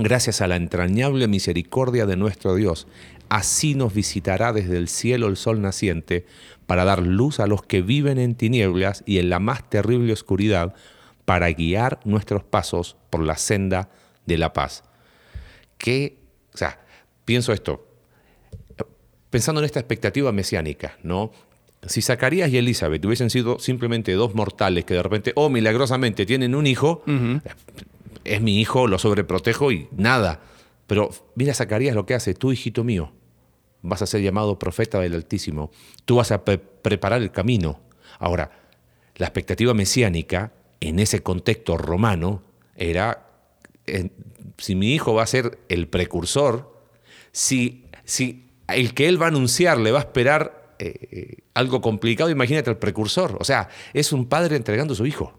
gracias 0.00 0.40
a 0.40 0.48
la 0.48 0.56
entrañable 0.56 1.28
misericordia 1.28 2.06
de 2.06 2.16
nuestro 2.16 2.54
Dios. 2.54 2.86
Así 3.28 3.74
nos 3.74 3.94
visitará 3.94 4.52
desde 4.52 4.76
el 4.76 4.88
cielo 4.88 5.28
el 5.28 5.36
sol 5.36 5.60
naciente 5.60 6.26
para 6.66 6.84
dar 6.84 7.02
luz 7.02 7.40
a 7.40 7.46
los 7.46 7.62
que 7.62 7.82
viven 7.82 8.18
en 8.18 8.34
tinieblas 8.34 9.02
y 9.06 9.18
en 9.18 9.30
la 9.30 9.38
más 9.38 9.68
terrible 9.68 10.12
oscuridad, 10.12 10.74
para 11.24 11.50
guiar 11.52 12.00
nuestros 12.04 12.42
pasos 12.42 12.96
por 13.08 13.22
la 13.22 13.36
senda 13.36 13.88
de 14.26 14.36
la 14.36 14.52
paz. 14.52 14.82
Que, 15.78 16.18
o 16.52 16.58
sea, 16.58 16.80
pienso 17.24 17.52
esto, 17.52 17.86
pensando 19.30 19.60
en 19.60 19.64
esta 19.64 19.78
expectativa 19.78 20.32
mesiánica, 20.32 20.98
¿no? 21.04 21.30
Si 21.86 22.02
Zacarías 22.02 22.50
y 22.50 22.58
Elizabeth 22.58 23.04
hubiesen 23.04 23.30
sido 23.30 23.58
simplemente 23.58 24.12
dos 24.12 24.34
mortales 24.34 24.84
que 24.84 24.94
de 24.94 25.02
repente, 25.02 25.32
oh, 25.36 25.48
milagrosamente 25.48 26.26
tienen 26.26 26.54
un 26.54 26.66
hijo, 26.66 27.04
es 28.34 28.40
mi 28.40 28.60
hijo, 28.60 28.86
lo 28.86 28.98
sobreprotejo 28.98 29.72
y 29.72 29.88
nada. 29.92 30.40
Pero 30.86 31.10
mira 31.34 31.54
Zacarías 31.54 31.94
lo 31.94 32.06
que 32.06 32.14
hace, 32.14 32.34
tú 32.34 32.52
hijito 32.52 32.84
mío, 32.84 33.12
vas 33.82 34.02
a 34.02 34.06
ser 34.06 34.22
llamado 34.22 34.58
profeta 34.58 35.00
del 35.00 35.14
Altísimo, 35.14 35.70
tú 36.04 36.16
vas 36.16 36.32
a 36.32 36.44
pre- 36.44 36.58
preparar 36.58 37.22
el 37.22 37.30
camino. 37.30 37.80
Ahora, 38.18 38.50
la 39.16 39.26
expectativa 39.26 39.74
mesiánica 39.74 40.52
en 40.80 40.98
ese 40.98 41.22
contexto 41.22 41.76
romano 41.76 42.42
era, 42.76 43.26
si 44.58 44.74
mi 44.74 44.94
hijo 44.94 45.14
va 45.14 45.22
a 45.22 45.26
ser 45.26 45.58
el 45.68 45.88
precursor, 45.88 46.74
si, 47.32 47.84
si 48.04 48.46
el 48.66 48.94
que 48.94 49.08
él 49.08 49.20
va 49.20 49.26
a 49.26 49.28
anunciar 49.28 49.78
le 49.78 49.92
va 49.92 49.98
a 49.98 50.02
esperar 50.02 50.74
eh, 50.78 51.08
eh, 51.10 51.36
algo 51.54 51.80
complicado, 51.80 52.30
imagínate 52.30 52.70
el 52.70 52.78
precursor. 52.78 53.36
O 53.40 53.44
sea, 53.44 53.68
es 53.92 54.12
un 54.12 54.26
padre 54.26 54.56
entregando 54.56 54.94
a 54.94 54.96
su 54.96 55.06
hijo. 55.06 55.38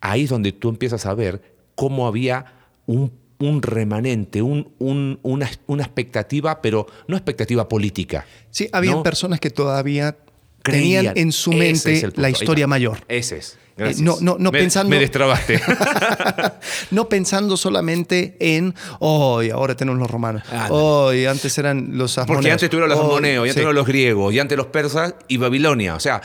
Ahí 0.00 0.24
es 0.24 0.30
donde 0.30 0.52
tú 0.52 0.68
empiezas 0.68 1.06
a 1.06 1.14
ver 1.14 1.57
cómo 1.78 2.08
había 2.08 2.44
un, 2.86 3.12
un 3.38 3.62
remanente, 3.62 4.42
un- 4.42 4.72
un- 4.80 5.20
una, 5.22 5.48
una 5.68 5.84
expectativa, 5.84 6.60
pero 6.60 6.86
no 7.06 7.16
expectativa 7.16 7.68
política. 7.68 8.26
Sí, 8.50 8.68
había 8.72 8.90
¿no? 8.92 9.04
personas 9.04 9.38
que 9.38 9.50
todavía 9.50 10.16
Creían. 10.62 11.04
tenían 11.14 11.18
en 11.18 11.30
su 11.30 11.52
mente 11.52 11.92
es 11.94 12.18
la 12.18 12.30
historia 12.30 12.66
mayor. 12.66 12.98
Ese 13.06 13.36
es. 13.38 13.56
Eh, 13.76 13.94
no- 14.00 14.16
no- 14.20 14.38
no 14.40 14.50
Me- 14.50 14.58
pensando- 14.58 14.90
Me 14.90 14.98
destrabaste. 14.98 15.60
No 16.90 17.08
pensando 17.08 17.56
solamente 17.56 18.36
en, 18.40 18.74
hoy 18.98 19.50
ahora 19.50 19.76
tenemos 19.76 20.00
los 20.00 20.10
romanos, 20.10 20.42
hoy 20.70 21.26
antes 21.26 21.56
eran 21.58 21.96
los 21.96 22.18
asmoneos. 22.18 22.38
Porque 22.38 22.50
antes 22.50 22.70
tuvieron 22.70 22.88
los 22.90 22.98
y 23.22 23.50
antes 23.50 23.54
sí. 23.54 23.72
los 23.72 23.86
griegos, 23.86 24.34
y 24.34 24.40
antes 24.40 24.58
los 24.58 24.66
persas 24.66 25.14
y 25.28 25.36
Babilonia. 25.36 25.94
O 25.94 26.00
sea, 26.00 26.20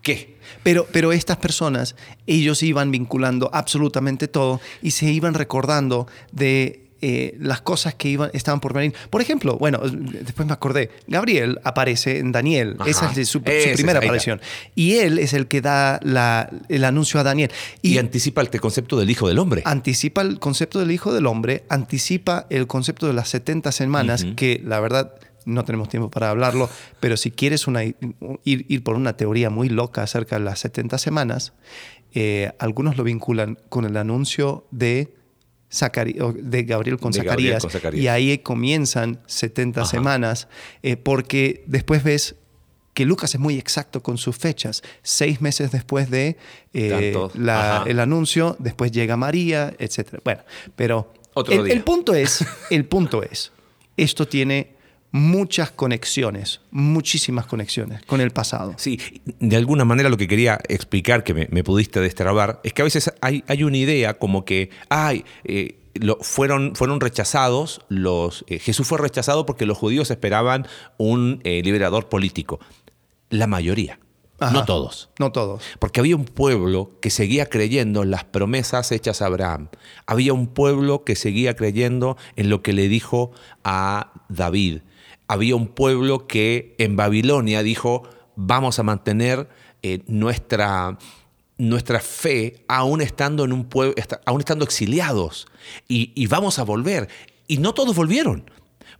¿qué? 0.00 0.33
Pero, 0.64 0.88
pero 0.90 1.12
estas 1.12 1.36
personas, 1.36 1.94
ellos 2.26 2.62
iban 2.64 2.90
vinculando 2.90 3.48
absolutamente 3.52 4.26
todo 4.26 4.60
y 4.82 4.90
se 4.90 5.06
iban 5.12 5.34
recordando 5.34 6.08
de 6.32 6.80
eh, 7.06 7.36
las 7.38 7.60
cosas 7.60 7.94
que 7.94 8.08
iban, 8.08 8.30
estaban 8.32 8.60
por 8.60 8.72
venir. 8.72 8.94
Por 9.10 9.20
ejemplo, 9.20 9.58
bueno, 9.58 9.78
después 9.84 10.48
me 10.48 10.54
acordé, 10.54 10.88
Gabriel 11.06 11.60
aparece 11.62 12.18
en 12.18 12.32
Daniel, 12.32 12.76
Ajá. 12.78 12.88
esa 12.88 13.12
es 13.14 13.28
su, 13.28 13.40
su 13.40 13.44
Ese 13.44 13.72
es, 13.72 13.76
primera 13.76 13.98
aparición. 13.98 14.40
Y 14.74 14.94
él 14.94 15.18
es 15.18 15.34
el 15.34 15.46
que 15.46 15.60
da 15.60 16.00
la- 16.02 16.48
el 16.70 16.82
anuncio 16.84 17.20
a 17.20 17.22
Daniel. 17.22 17.50
Y, 17.82 17.98
anticipa 17.98 18.40
el 18.40 18.48
concepto 18.58 18.98
del 18.98 19.10
Hijo 19.10 19.28
del 19.28 19.38
Hombre. 19.38 19.60
anticipa 19.66 20.22
el 20.22 20.38
concepto 20.38 20.78
del 20.80 20.90
Hijo 20.92 21.12
del 21.12 21.26
Hombre, 21.26 21.64
anticipa 21.68 22.46
el 22.48 22.66
concepto 22.66 23.06
de 23.06 23.12
las 23.12 23.28
70 23.28 23.70
semanas, 23.70 24.24
que 24.34 24.62
la 24.64 24.80
verdad 24.80 25.12
no 25.44 25.64
tenemos 25.64 25.88
tiempo 25.88 26.10
para 26.10 26.30
hablarlo, 26.30 26.68
pero 27.00 27.16
si 27.16 27.30
quieres 27.30 27.66
una, 27.66 27.84
ir, 27.84 27.96
ir 28.44 28.82
por 28.82 28.96
una 28.96 29.16
teoría 29.16 29.50
muy 29.50 29.68
loca 29.68 30.02
acerca 30.02 30.38
de 30.38 30.44
las 30.44 30.58
70 30.60 30.98
semanas, 30.98 31.52
eh, 32.14 32.52
algunos 32.58 32.96
lo 32.96 33.04
vinculan 33.04 33.58
con 33.68 33.84
el 33.84 33.96
anuncio 33.96 34.66
de, 34.70 35.14
Zacari- 35.70 36.32
de 36.34 36.62
Gabriel 36.62 36.98
con 36.98 37.12
De 37.12 37.18
Gabriel 37.22 37.54
Zacarías, 37.54 37.62
con 37.62 37.70
Zacarías. 37.70 38.04
y 38.04 38.08
ahí 38.08 38.38
comienzan 38.38 39.20
70 39.26 39.80
Ajá. 39.82 39.90
semanas, 39.90 40.48
eh, 40.82 40.96
porque 40.96 41.64
después 41.66 42.04
ves 42.04 42.36
que 42.94 43.04
Lucas 43.04 43.34
es 43.34 43.40
muy 43.40 43.58
exacto 43.58 44.04
con 44.04 44.18
sus 44.18 44.36
fechas. 44.36 44.82
Seis 45.02 45.40
meses 45.40 45.72
después 45.72 46.10
de 46.10 46.36
eh, 46.72 47.12
la- 47.34 47.82
el 47.88 47.98
anuncio, 47.98 48.54
después 48.60 48.92
llega 48.92 49.16
María, 49.16 49.74
etc. 49.80 50.20
Bueno, 50.24 50.42
pero 50.76 51.12
Otro 51.34 51.54
el, 51.54 51.64
día. 51.64 51.74
el 51.74 51.82
punto 51.82 52.14
es, 52.14 52.44
el 52.70 52.84
punto 52.84 53.24
es, 53.24 53.50
esto 53.96 54.28
tiene 54.28 54.73
muchas 55.16 55.70
conexiones, 55.70 56.60
muchísimas 56.72 57.46
conexiones 57.46 58.02
con 58.04 58.20
el 58.20 58.32
pasado. 58.32 58.74
Sí, 58.78 58.98
de 59.38 59.54
alguna 59.56 59.84
manera 59.84 60.08
lo 60.08 60.16
que 60.16 60.26
quería 60.26 60.58
explicar, 60.68 61.22
que 61.22 61.34
me, 61.34 61.46
me 61.52 61.62
pudiste 61.62 62.00
destrabar, 62.00 62.60
es 62.64 62.72
que 62.72 62.82
a 62.82 62.84
veces 62.84 63.12
hay, 63.20 63.44
hay 63.46 63.62
una 63.62 63.76
idea 63.76 64.14
como 64.18 64.44
que, 64.44 64.70
ay, 64.88 65.24
eh, 65.44 65.78
lo- 65.94 66.18
fueron, 66.20 66.74
fueron 66.74 66.98
rechazados, 67.00 67.82
los, 67.88 68.44
eh, 68.48 68.58
Jesús 68.58 68.88
fue 68.88 68.98
rechazado 68.98 69.46
porque 69.46 69.66
los 69.66 69.78
judíos 69.78 70.10
esperaban 70.10 70.66
un 70.96 71.40
eh, 71.44 71.62
liberador 71.62 72.08
político. 72.08 72.58
La 73.30 73.46
mayoría, 73.46 74.00
Ajá. 74.40 74.52
no 74.52 74.64
todos. 74.64 75.10
No 75.20 75.30
todos. 75.30 75.62
Porque 75.78 76.00
había 76.00 76.16
un 76.16 76.24
pueblo 76.24 76.90
que 77.00 77.10
seguía 77.10 77.46
creyendo 77.48 78.02
en 78.02 78.10
las 78.10 78.24
promesas 78.24 78.90
hechas 78.90 79.22
a 79.22 79.26
Abraham. 79.26 79.68
Había 80.06 80.32
un 80.32 80.48
pueblo 80.48 81.04
que 81.04 81.14
seguía 81.14 81.54
creyendo 81.54 82.16
en 82.34 82.50
lo 82.50 82.62
que 82.62 82.72
le 82.72 82.88
dijo 82.88 83.30
a 83.62 84.10
David. 84.28 84.80
Había 85.26 85.56
un 85.56 85.68
pueblo 85.68 86.26
que 86.26 86.74
en 86.78 86.96
Babilonia 86.96 87.62
dijo, 87.62 88.08
vamos 88.36 88.78
a 88.78 88.82
mantener 88.82 89.48
eh, 89.82 90.02
nuestra, 90.06 90.98
nuestra 91.58 92.00
fe 92.00 92.64
aún 92.68 93.00
estando, 93.00 93.44
en 93.44 93.52
un 93.52 93.64
pueblo, 93.64 93.94
aún 94.26 94.40
estando 94.40 94.64
exiliados. 94.64 95.46
Y, 95.88 96.12
y 96.14 96.26
vamos 96.26 96.58
a 96.58 96.64
volver. 96.64 97.08
Y 97.46 97.58
no 97.58 97.74
todos 97.74 97.94
volvieron. 97.96 98.50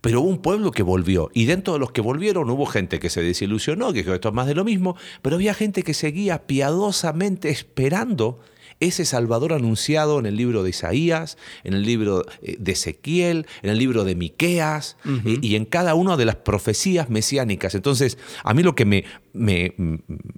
Pero 0.01 0.21
hubo 0.21 0.29
un 0.29 0.37
pueblo 0.37 0.71
que 0.71 0.83
volvió. 0.83 1.31
Y 1.33 1.45
dentro 1.45 1.73
de 1.73 1.79
los 1.79 1.91
que 1.91 2.01
volvieron 2.01 2.49
hubo 2.49 2.67
gente 2.67 2.99
que 2.99 3.09
se 3.09 3.23
desilusionó, 3.23 3.91
que 3.91 4.03
dijo 4.03 4.13
esto 4.13 4.29
es 4.29 4.35
más 4.35 4.45
de 4.45 4.53
lo 4.53 4.63
mismo. 4.63 4.95
Pero 5.21 5.35
había 5.35 5.53
gente 5.53 5.81
que 5.81 5.95
seguía 5.95 6.45
piadosamente 6.45 7.49
esperando 7.49 8.39
ese 8.79 9.05
Salvador 9.05 9.53
anunciado 9.53 10.19
en 10.19 10.25
el 10.25 10.35
libro 10.35 10.63
de 10.63 10.69
Isaías, 10.71 11.37
en 11.63 11.73
el 11.73 11.83
libro 11.83 12.25
eh, 12.41 12.57
de 12.59 12.71
Ezequiel, 12.73 13.47
en 13.63 13.69
el 13.69 13.77
libro 13.77 14.03
de 14.03 14.15
Miqueas 14.15 14.97
eh, 15.05 15.37
y 15.41 15.55
en 15.55 15.65
cada 15.65 15.95
una 15.95 16.17
de 16.17 16.25
las 16.25 16.35
profecías 16.35 17.09
mesiánicas. 17.09 17.75
Entonces, 17.75 18.17
a 18.43 18.53
mí 18.53 18.63
lo 18.63 18.75
que 18.75 18.85
me, 18.85 19.05
me, 19.33 19.73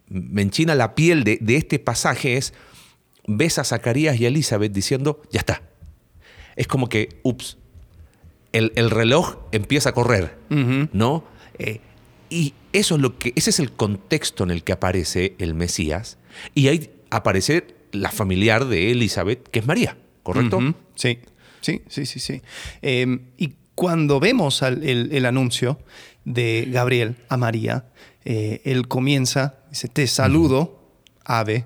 me 0.09 0.41
enchina 0.41 0.75
la 0.75 0.93
piel 0.95 1.23
de, 1.23 1.39
de 1.41 1.55
este 1.55 1.79
pasaje 1.79 2.37
es, 2.37 2.53
ves 3.27 3.57
a 3.57 3.63
Zacarías 3.63 4.19
y 4.19 4.25
a 4.25 4.27
Elizabeth 4.29 4.71
diciendo, 4.71 5.21
ya 5.31 5.39
está. 5.39 5.63
Es 6.55 6.67
como 6.67 6.89
que, 6.89 7.19
ups, 7.23 7.57
el, 8.53 8.71
el 8.75 8.89
reloj 8.89 9.37
empieza 9.51 9.89
a 9.89 9.93
correr, 9.93 10.37
¿no? 10.49 11.25
Eh, 11.59 11.81
y 12.29 12.53
eso 12.73 12.95
es 12.95 13.01
lo 13.01 13.17
que, 13.17 13.33
ese 13.35 13.49
es 13.49 13.59
el 13.59 13.71
contexto 13.71 14.43
en 14.43 14.51
el 14.51 14.63
que 14.63 14.73
aparece 14.73 15.35
el 15.39 15.53
Mesías. 15.53 16.17
Y 16.55 16.67
ahí 16.67 16.89
aparece 17.09 17.76
la 18.01 18.11
familiar 18.11 18.65
de 18.65 18.91
Elizabeth, 18.91 19.47
que 19.49 19.59
es 19.59 19.67
María, 19.67 19.97
¿correcto? 20.23 20.59
Sí, 20.95 21.19
sí, 21.61 21.81
sí, 21.87 22.05
sí, 22.05 22.19
sí. 22.19 22.41
Em, 22.81 23.21
y 23.37 23.53
cuando 23.77 24.19
vemos 24.19 24.63
el, 24.63 25.25
anuncio 25.27 25.79
de 26.25 26.67
Gabriel 26.71 27.15
a 27.29 27.37
María, 27.37 27.85
eh, 28.25 28.61
él 28.65 28.87
comienza, 28.87 29.59
dice, 29.69 29.87
te 29.87 30.07
saludo, 30.07 30.81
ave. 31.23 31.65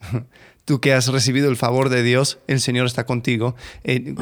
Tú 0.64 0.80
que 0.80 0.94
has 0.94 1.08
recibido 1.08 1.50
el 1.50 1.56
favor 1.56 1.90
de 1.90 2.02
Dios, 2.02 2.38
el 2.46 2.60
Señor 2.60 2.86
está 2.86 3.04
contigo. 3.04 3.54
Eh, 3.84 4.14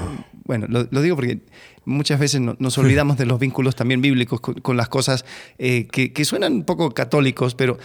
bueno, 0.44 0.66
lo, 0.68 1.00
digo 1.00 1.14
porque 1.14 1.42
muchas 1.84 2.18
veces 2.18 2.40
nos 2.40 2.78
olvidamos 2.78 3.16
de 3.16 3.26
los 3.26 3.38
vínculos 3.38 3.76
también 3.76 4.00
bíblicos 4.00 4.40
con, 4.40 4.76
las 4.76 4.88
cosas 4.88 5.24
eh, 5.58 5.86
que, 5.86 6.24
suenan 6.24 6.52
un 6.52 6.64
poco 6.64 6.90
católicos, 6.90 7.54
pero, 7.54 7.78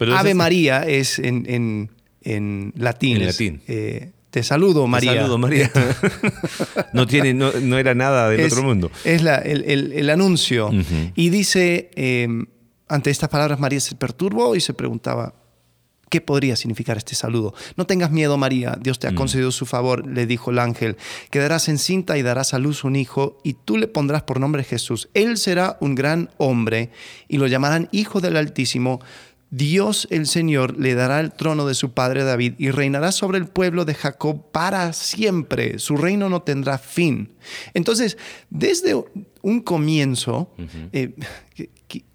Ave 0.00 0.34
María 0.34 0.82
es 0.82 1.20
en 1.20 1.44
en 1.48 1.90
latín. 2.22 3.16
En 3.16 3.26
latín. 3.26 3.62
Eh, 3.66 4.12
te 4.30 4.42
saludo, 4.42 4.86
María. 4.86 5.12
Te 5.12 5.18
saludo, 5.18 5.38
María. 5.38 5.70
no, 6.92 7.06
tiene, 7.06 7.32
no, 7.34 7.78
era 7.78 7.94
nada 7.94 8.28
del 8.28 8.46
otro 8.46 8.62
mundo. 8.62 8.90
Es 9.04 9.22
la, 9.22 9.36
el, 9.36 10.10
anuncio. 10.10 10.70
Y 11.14 11.30
dice, 11.30 11.90
em, 11.94 12.46
ante 12.88 13.10
estas 13.10 13.30
palabras, 13.30 13.58
María 13.58 13.80
se 13.80 13.94
perturbó 13.94 14.54
y 14.54 14.60
se 14.60 14.74
preguntaba, 14.74 15.34
¿qué 16.10 16.20
podría 16.20 16.56
significar 16.56 16.96
este 16.96 17.14
saludo? 17.14 17.54
No 17.76 17.86
tengas 17.86 18.10
miedo, 18.10 18.36
María. 18.36 18.78
Dios 18.80 18.98
te 18.98 19.06
ha 19.06 19.12
mm. 19.12 19.14
concedido 19.14 19.50
su 19.50 19.66
favor, 19.66 20.06
le 20.06 20.26
dijo 20.26 20.50
el 20.50 20.58
ángel. 20.58 20.96
Quedarás 21.30 21.68
encinta 21.68 22.18
y 22.18 22.22
darás 22.22 22.54
a 22.54 22.58
luz 22.58 22.84
un 22.84 22.96
hijo, 22.96 23.38
y 23.44 23.54
tú 23.54 23.78
le 23.78 23.88
pondrás 23.88 24.22
por 24.22 24.40
nombre 24.40 24.64
Jesús. 24.64 25.08
Él 25.14 25.36
será 25.36 25.78
un 25.80 25.94
gran 25.94 26.30
hombre, 26.36 26.90
y 27.28 27.38
lo 27.38 27.46
llamarán 27.46 27.88
Hijo 27.92 28.20
del 28.20 28.36
Altísimo 28.36 29.00
Dios 29.50 30.06
el 30.10 30.26
Señor 30.26 30.78
le 30.78 30.94
dará 30.94 31.20
el 31.20 31.32
trono 31.32 31.66
de 31.66 31.74
su 31.74 31.92
padre 31.92 32.24
David 32.24 32.54
y 32.58 32.70
reinará 32.70 33.12
sobre 33.12 33.38
el 33.38 33.46
pueblo 33.46 33.84
de 33.84 33.94
Jacob 33.94 34.50
para 34.52 34.92
siempre. 34.92 35.78
Su 35.78 35.96
reino 35.96 36.28
no 36.28 36.42
tendrá 36.42 36.78
fin. 36.78 37.32
Entonces, 37.72 38.18
desde 38.50 38.94
un 39.40 39.60
comienzo, 39.62 40.52
eh, 40.92 41.14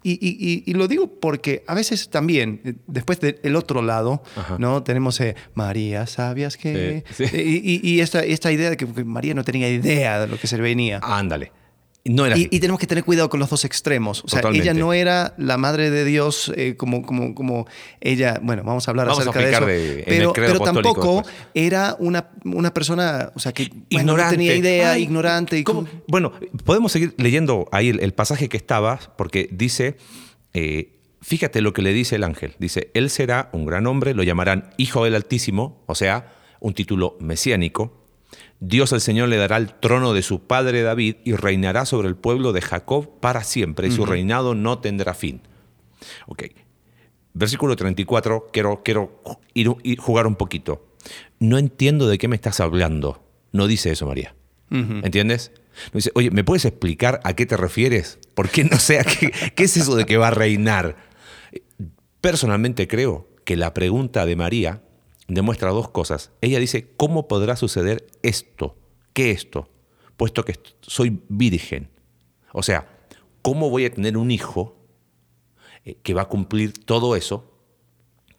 y, 0.02 0.72
lo 0.74 0.86
digo 0.86 1.18
porque 1.18 1.64
a 1.66 1.74
veces 1.74 2.08
también, 2.08 2.60
eh, 2.64 2.74
después 2.86 3.18
del 3.20 3.56
otro 3.56 3.82
lado, 3.82 4.22
¿no? 4.58 4.84
tenemos 4.84 5.20
eh, 5.20 5.34
María, 5.54 6.06
¿sabías 6.06 6.56
que? 6.56 7.04
Y, 7.32 8.00
esta, 8.00 8.22
esta 8.22 8.52
idea 8.52 8.70
de 8.70 8.76
que 8.76 8.86
María 8.86 9.34
no 9.34 9.42
tenía 9.42 9.68
idea 9.68 10.20
de 10.20 10.28
lo 10.28 10.38
que 10.38 10.46
se 10.46 10.56
venía. 10.56 11.00
Ándale 11.02 11.63
y, 12.06 12.60
tenemos 12.60 12.78
que 12.78 12.86
tener 12.86 13.02
cuidado 13.02 13.30
con 13.30 13.40
los 13.40 13.48
dos 13.48 13.64
extremos. 13.64 14.22
O 14.24 14.28
sea, 14.28 14.42
ella 14.52 14.74
no 14.74 14.92
era 14.92 15.34
la 15.38 15.56
madre 15.56 15.90
de 15.90 16.04
Dios 16.04 16.52
eh, 16.54 16.76
como, 16.76 17.02
como, 17.02 17.34
como 17.34 17.66
ella, 18.00 18.38
bueno, 18.42 18.62
vamos 18.62 18.86
a 18.86 18.90
hablar 18.90 19.08
acerca 19.08 19.38
de 19.38 20.00
eso. 20.00 20.32
pero, 20.34 20.60
tampoco 20.60 21.22
era 21.54 21.96
una, 21.98 22.28
una 22.44 22.74
persona, 22.74 23.32
o 23.34 23.38
sea, 23.38 23.52
que 23.52 23.70
no 24.04 24.16
tenía 24.28 24.54
idea, 24.54 24.98
ignorante. 24.98 25.58
Y 25.58 25.64
Bueno, 26.06 26.32
podemos 26.64 26.92
seguir 26.92 27.14
leyendo 27.16 27.68
ahí 27.72 27.88
el, 27.88 28.12
pasaje 28.12 28.50
que 28.50 28.58
estaba, 28.58 29.00
porque 29.16 29.48
dice, 29.50 29.96
eh, 30.52 30.98
fíjate 31.22 31.62
lo 31.62 31.72
que 31.72 31.80
le 31.80 31.94
dice 31.94 32.16
el 32.16 32.24
ángel. 32.24 32.54
Dice, 32.58 32.90
él 32.92 33.08
será 33.08 33.48
un 33.52 33.64
gran 33.64 33.86
hombre, 33.86 34.12
lo 34.12 34.22
llamarán 34.22 34.74
Hijo 34.76 35.04
del 35.04 35.14
Altísimo, 35.14 35.82
o 35.86 35.94
sea, 35.94 36.34
un 36.60 36.74
título 36.74 37.16
mesiánico 37.18 38.03
Dios 38.60 38.92
el 38.92 39.00
Señor 39.00 39.28
le 39.28 39.36
dará 39.36 39.56
el 39.56 39.74
trono 39.74 40.12
de 40.14 40.22
su 40.22 40.46
padre 40.46 40.82
David 40.82 41.16
y 41.24 41.34
reinará 41.34 41.84
sobre 41.84 42.08
el 42.08 42.16
pueblo 42.16 42.52
de 42.52 42.62
Jacob 42.62 43.20
para 43.20 43.44
siempre, 43.44 43.88
y 43.88 43.90
su 43.90 44.06
reinado 44.06 44.54
no 44.54 44.78
tendrá 44.78 45.14
fin. 45.14 45.42
Ok. 46.26 46.44
Versículo 47.34 47.76
34, 47.76 48.50
quiero, 48.52 48.82
quiero 48.84 49.22
ir, 49.54 49.98
jugar 49.98 50.26
un 50.26 50.36
poquito. 50.36 50.86
No 51.38 51.58
entiendo 51.58 52.06
de 52.08 52.16
qué 52.16 52.28
me 52.28 52.36
estás 52.36 52.60
hablando. 52.60 53.22
No 53.52 53.66
dice 53.66 53.90
eso, 53.90 54.06
María. 54.06 54.34
¿Entiendes? 54.70 55.52
No 55.92 55.98
dice, 55.98 56.10
oye, 56.14 56.30
¿me 56.30 56.42
puedes 56.42 56.64
explicar 56.64 57.20
a 57.24 57.34
qué 57.34 57.46
te 57.46 57.56
refieres? 57.56 58.18
¿Por 58.34 58.48
qué 58.48 58.64
no 58.64 58.78
sé 58.78 59.04
qué, 59.04 59.30
qué 59.54 59.64
es 59.64 59.76
eso 59.76 59.94
de 59.94 60.06
que 60.06 60.16
va 60.16 60.28
a 60.28 60.32
reinar? 60.32 60.96
Personalmente 62.20 62.88
creo 62.88 63.28
que 63.44 63.56
la 63.56 63.74
pregunta 63.74 64.26
de 64.26 64.36
María 64.36 64.83
demuestra 65.28 65.70
dos 65.70 65.88
cosas. 65.88 66.32
Ella 66.40 66.58
dice, 66.58 66.90
¿cómo 66.96 67.28
podrá 67.28 67.56
suceder 67.56 68.06
esto? 68.22 68.76
¿Qué 69.12 69.30
esto? 69.30 69.68
Puesto 70.16 70.44
que 70.44 70.58
soy 70.80 71.20
virgen. 71.28 71.90
O 72.52 72.62
sea, 72.62 72.86
¿cómo 73.42 73.70
voy 73.70 73.84
a 73.84 73.92
tener 73.92 74.16
un 74.16 74.30
hijo 74.30 74.76
eh, 75.84 75.96
que 76.02 76.14
va 76.14 76.22
a 76.22 76.28
cumplir 76.28 76.72
todo 76.84 77.16
eso? 77.16 77.50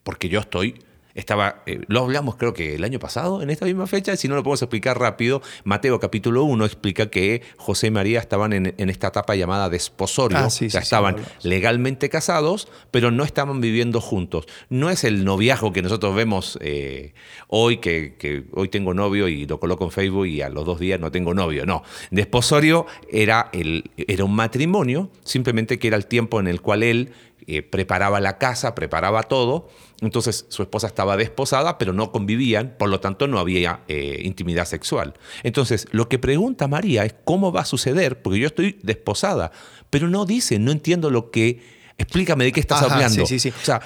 Porque 0.03 0.29
yo 0.29 0.39
estoy 0.39 0.79
estaba, 1.15 1.63
eh, 1.65 1.81
lo 1.87 2.01
hablamos 2.01 2.35
creo 2.35 2.53
que 2.53 2.75
el 2.75 2.83
año 2.83 2.99
pasado, 2.99 3.41
en 3.41 3.49
esta 3.49 3.65
misma 3.65 3.87
fecha, 3.87 4.15
si 4.17 4.27
no 4.27 4.35
lo 4.35 4.43
podemos 4.43 4.61
explicar 4.61 4.99
rápido, 4.99 5.41
Mateo 5.63 5.99
capítulo 5.99 6.43
1 6.43 6.65
explica 6.65 7.09
que 7.09 7.41
José 7.57 7.87
y 7.87 7.91
María 7.91 8.19
estaban 8.19 8.51
en, 8.51 8.89
esta 8.89 9.07
etapa 9.07 9.35
llamada 9.35 9.69
desposorio, 9.69 10.37
ah, 10.37 10.47
o 10.47 10.49
sea, 10.49 10.81
estaban 10.81 11.15
legalmente 11.41 12.09
casados, 12.09 12.67
pero 12.91 13.11
no 13.11 13.23
estaban 13.23 13.61
viviendo 13.61 14.01
juntos. 14.01 14.45
No 14.69 14.89
es 14.89 15.05
el 15.05 15.23
noviazgo 15.23 15.71
que 15.71 15.81
nosotros 15.81 16.15
vemos 16.15 16.59
eh, 16.61 17.13
hoy, 17.47 17.77
que, 17.77 18.45
hoy 18.51 18.67
tengo 18.67 18.93
novio 18.93 19.29
y 19.29 19.47
lo 19.47 19.59
coloco 19.59 19.85
en 19.85 19.91
Facebook 19.91 20.27
y 20.27 20.41
a 20.41 20.49
los 20.49 20.65
dos 20.65 20.79
días 20.79 20.99
no 20.99 21.11
tengo 21.11 21.33
novio, 21.33 21.65
no. 21.65 21.83
Desposorio 22.11 22.85
era, 23.09 23.49
el, 23.53 23.91
era 23.95 24.25
un 24.25 24.35
matrimonio, 24.35 25.09
simplemente 25.23 25.79
que 25.79 25.87
era 25.87 25.95
el 25.95 26.07
tiempo 26.07 26.41
en 26.41 26.47
el 26.47 26.61
cual 26.61 26.83
él 26.83 27.13
eh, 27.47 27.61
preparaba 27.61 28.19
la 28.19 28.37
casa, 28.37 28.73
preparaba 28.73 29.23
todo. 29.23 29.69
Entonces 30.01 30.45
su 30.49 30.63
esposa 30.63 30.87
estaba 30.87 31.15
desposada, 31.15 31.77
pero 31.77 31.93
no 31.93 32.11
convivían, 32.11 32.75
por 32.77 32.89
lo 32.89 32.99
tanto 32.99 33.27
no 33.27 33.39
había 33.39 33.81
eh, 33.87 34.21
intimidad 34.23 34.65
sexual. 34.65 35.13
Entonces 35.43 35.87
lo 35.91 36.09
que 36.09 36.17
pregunta 36.17 36.67
María 36.67 37.05
es 37.05 37.15
cómo 37.23 37.51
va 37.51 37.61
a 37.61 37.65
suceder, 37.65 38.21
porque 38.21 38.39
yo 38.39 38.47
estoy 38.47 38.79
desposada, 38.81 39.51
pero 39.89 40.09
no 40.09 40.25
dice, 40.25 40.57
no 40.57 40.71
entiendo 40.71 41.11
lo 41.11 41.29
que, 41.29 41.61
explícame 41.97 42.45
de 42.45 42.51
qué 42.51 42.59
estás 42.59 42.81
hablando. 42.81 43.25
Sí, 43.25 43.39
sí, 43.39 43.51
sí. 43.51 43.55
O 43.61 43.65
sea, 43.65 43.79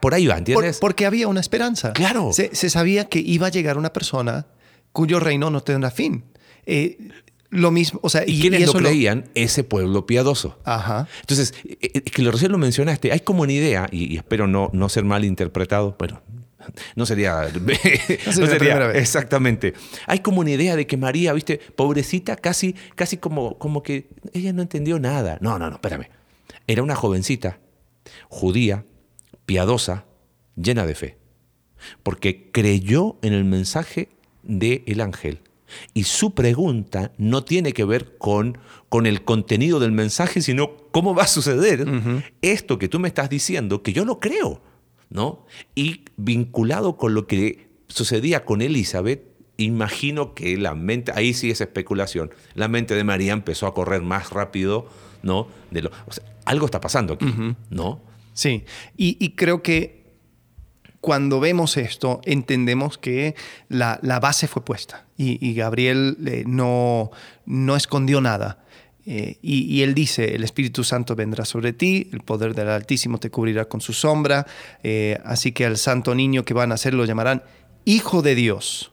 por 0.00 0.14
ahí 0.14 0.26
va, 0.26 0.38
¿entiendes? 0.38 0.78
porque 0.78 1.06
había 1.06 1.28
una 1.28 1.40
esperanza. 1.40 1.92
Claro. 1.92 2.30
Se, 2.32 2.54
sabía 2.70 3.06
que 3.06 3.18
iba 3.18 3.48
a 3.48 3.50
llegar 3.50 3.78
una 3.78 3.92
persona 3.92 4.46
cuyo 4.92 5.20
reino 5.20 5.50
no 5.50 5.60
tendrá 5.62 5.90
fin. 5.90 6.24
Eh, 6.66 6.98
lo 7.50 7.70
mismo, 7.72 8.00
o 8.02 8.08
sea, 8.08 8.22
y, 8.26 8.40
quienes 8.40 8.66
lo 8.66 8.72
creían, 8.74 9.28
ese 9.34 9.64
pueblo 9.64 10.06
piadoso. 10.06 10.58
Ajá. 10.64 11.08
Entonces, 11.20 11.52
es 11.64 11.70
eh, 11.70 11.90
eh, 11.94 12.00
que 12.02 12.22
lo 12.22 12.30
recién 12.30 12.52
lo 12.52 12.58
mencionaste, 12.58 13.12
hay 13.12 13.20
como 13.20 13.42
una 13.42 13.52
idea, 13.52 13.88
y, 13.90 14.16
espero 14.16 14.46
no, 14.46 14.70
no 14.72 14.88
ser 14.88 15.04
mal 15.04 15.24
interpretado, 15.24 15.96
bueno, 15.98 16.22
no 16.94 17.06
sería, 17.06 17.48
no 18.26 18.46
sería, 18.46 18.92
exactamente. 18.92 19.74
Hay 20.06 20.20
como 20.20 20.40
una 20.40 20.52
idea 20.52 20.76
de 20.76 20.86
que 20.86 20.96
María, 20.96 21.32
viste, 21.32 21.58
pobrecita, 21.76 22.36
casi, 22.36 22.74
casi 22.94 23.16
como, 23.16 23.58
como 23.58 23.82
que 23.82 24.08
ella 24.32 24.52
no 24.52 24.62
entendió 24.62 25.00
nada. 25.00 25.38
No, 25.40 25.58
no, 25.58 25.68
no, 25.68 25.76
espérame. 25.76 26.08
Era 26.68 26.82
una 26.84 26.94
jovencita, 26.94 27.58
judía, 28.28 28.84
piadosa, 29.44 30.04
llena 30.54 30.86
de 30.86 30.94
fe, 30.94 31.18
porque 32.04 32.50
creyó 32.52 33.18
en 33.22 33.32
el 33.32 33.44
mensaje 33.44 34.10
del 34.44 35.00
ángel 35.00 35.40
y 35.94 36.04
su 36.04 36.34
pregunta 36.34 37.12
no 37.18 37.44
tiene 37.44 37.72
que 37.72 37.84
ver 37.84 38.16
con, 38.18 38.58
con 38.88 39.06
el 39.06 39.24
contenido 39.24 39.80
del 39.80 39.92
mensaje, 39.92 40.42
sino 40.42 40.76
cómo 40.90 41.14
va 41.14 41.24
a 41.24 41.28
suceder 41.28 41.86
esto 42.42 42.78
que 42.78 42.88
tú 42.88 42.98
me 42.98 43.08
estás 43.08 43.30
diciendo, 43.30 43.82
que 43.82 43.92
yo 43.92 44.04
lo 44.04 44.20
creo, 44.20 44.62
¿no? 45.08 45.46
Y 45.74 46.04
vinculado 46.16 46.96
con 46.96 47.14
lo 47.14 47.26
que 47.26 47.68
sucedía 47.88 48.44
con 48.44 48.62
Elizabeth, 48.62 49.22
imagino 49.56 50.34
que 50.34 50.56
la 50.56 50.74
mente, 50.74 51.12
ahí 51.14 51.34
sí 51.34 51.50
es 51.50 51.60
especulación, 51.60 52.30
la 52.54 52.68
mente 52.68 52.94
de 52.94 53.04
María 53.04 53.32
empezó 53.32 53.66
a 53.66 53.74
correr 53.74 54.02
más 54.02 54.30
rápido, 54.30 54.88
¿no? 55.22 55.48
De 55.70 55.82
lo, 55.82 55.90
algo 56.44 56.66
está 56.66 56.80
pasando 56.80 57.14
aquí, 57.14 57.26
¿no? 57.68 58.00
Sí, 58.32 58.64
y 58.96 59.30
creo 59.30 59.62
que 59.62 59.99
cuando 61.00 61.40
vemos 61.40 61.76
esto, 61.76 62.20
entendemos 62.24 62.98
que 62.98 63.34
la, 63.68 63.98
base 64.20 64.46
fue 64.46 64.64
puesta 64.64 65.06
y, 65.16 65.54
Gabriel 65.54 66.16
eh, 66.26 66.44
no, 66.46 67.10
no 67.46 67.76
escondió 67.76 68.20
nada. 68.20 68.64
Eh, 69.06 69.38
y, 69.40 69.62
y 69.62 69.82
él 69.82 69.94
dice, 69.94 70.34
el 70.34 70.44
Espíritu 70.44 70.84
Santo 70.84 71.16
vendrá 71.16 71.44
sobre 71.44 71.72
ti, 71.72 72.10
el 72.12 72.20
poder 72.20 72.54
del 72.54 72.68
Altísimo 72.68 73.18
te 73.18 73.30
cubrirá 73.30 73.64
con 73.64 73.80
su 73.80 73.92
sombra, 73.92 74.46
eh, 74.82 75.18
así 75.24 75.52
que 75.52 75.64
al 75.64 75.78
santo 75.78 76.14
niño 76.14 76.44
que 76.44 76.54
van 76.54 76.70
a 76.70 76.74
nacer 76.74 76.92
lo 76.94 77.04
llamarán 77.06 77.42
Hijo 77.86 78.20
de 78.20 78.34
Dios. 78.34 78.92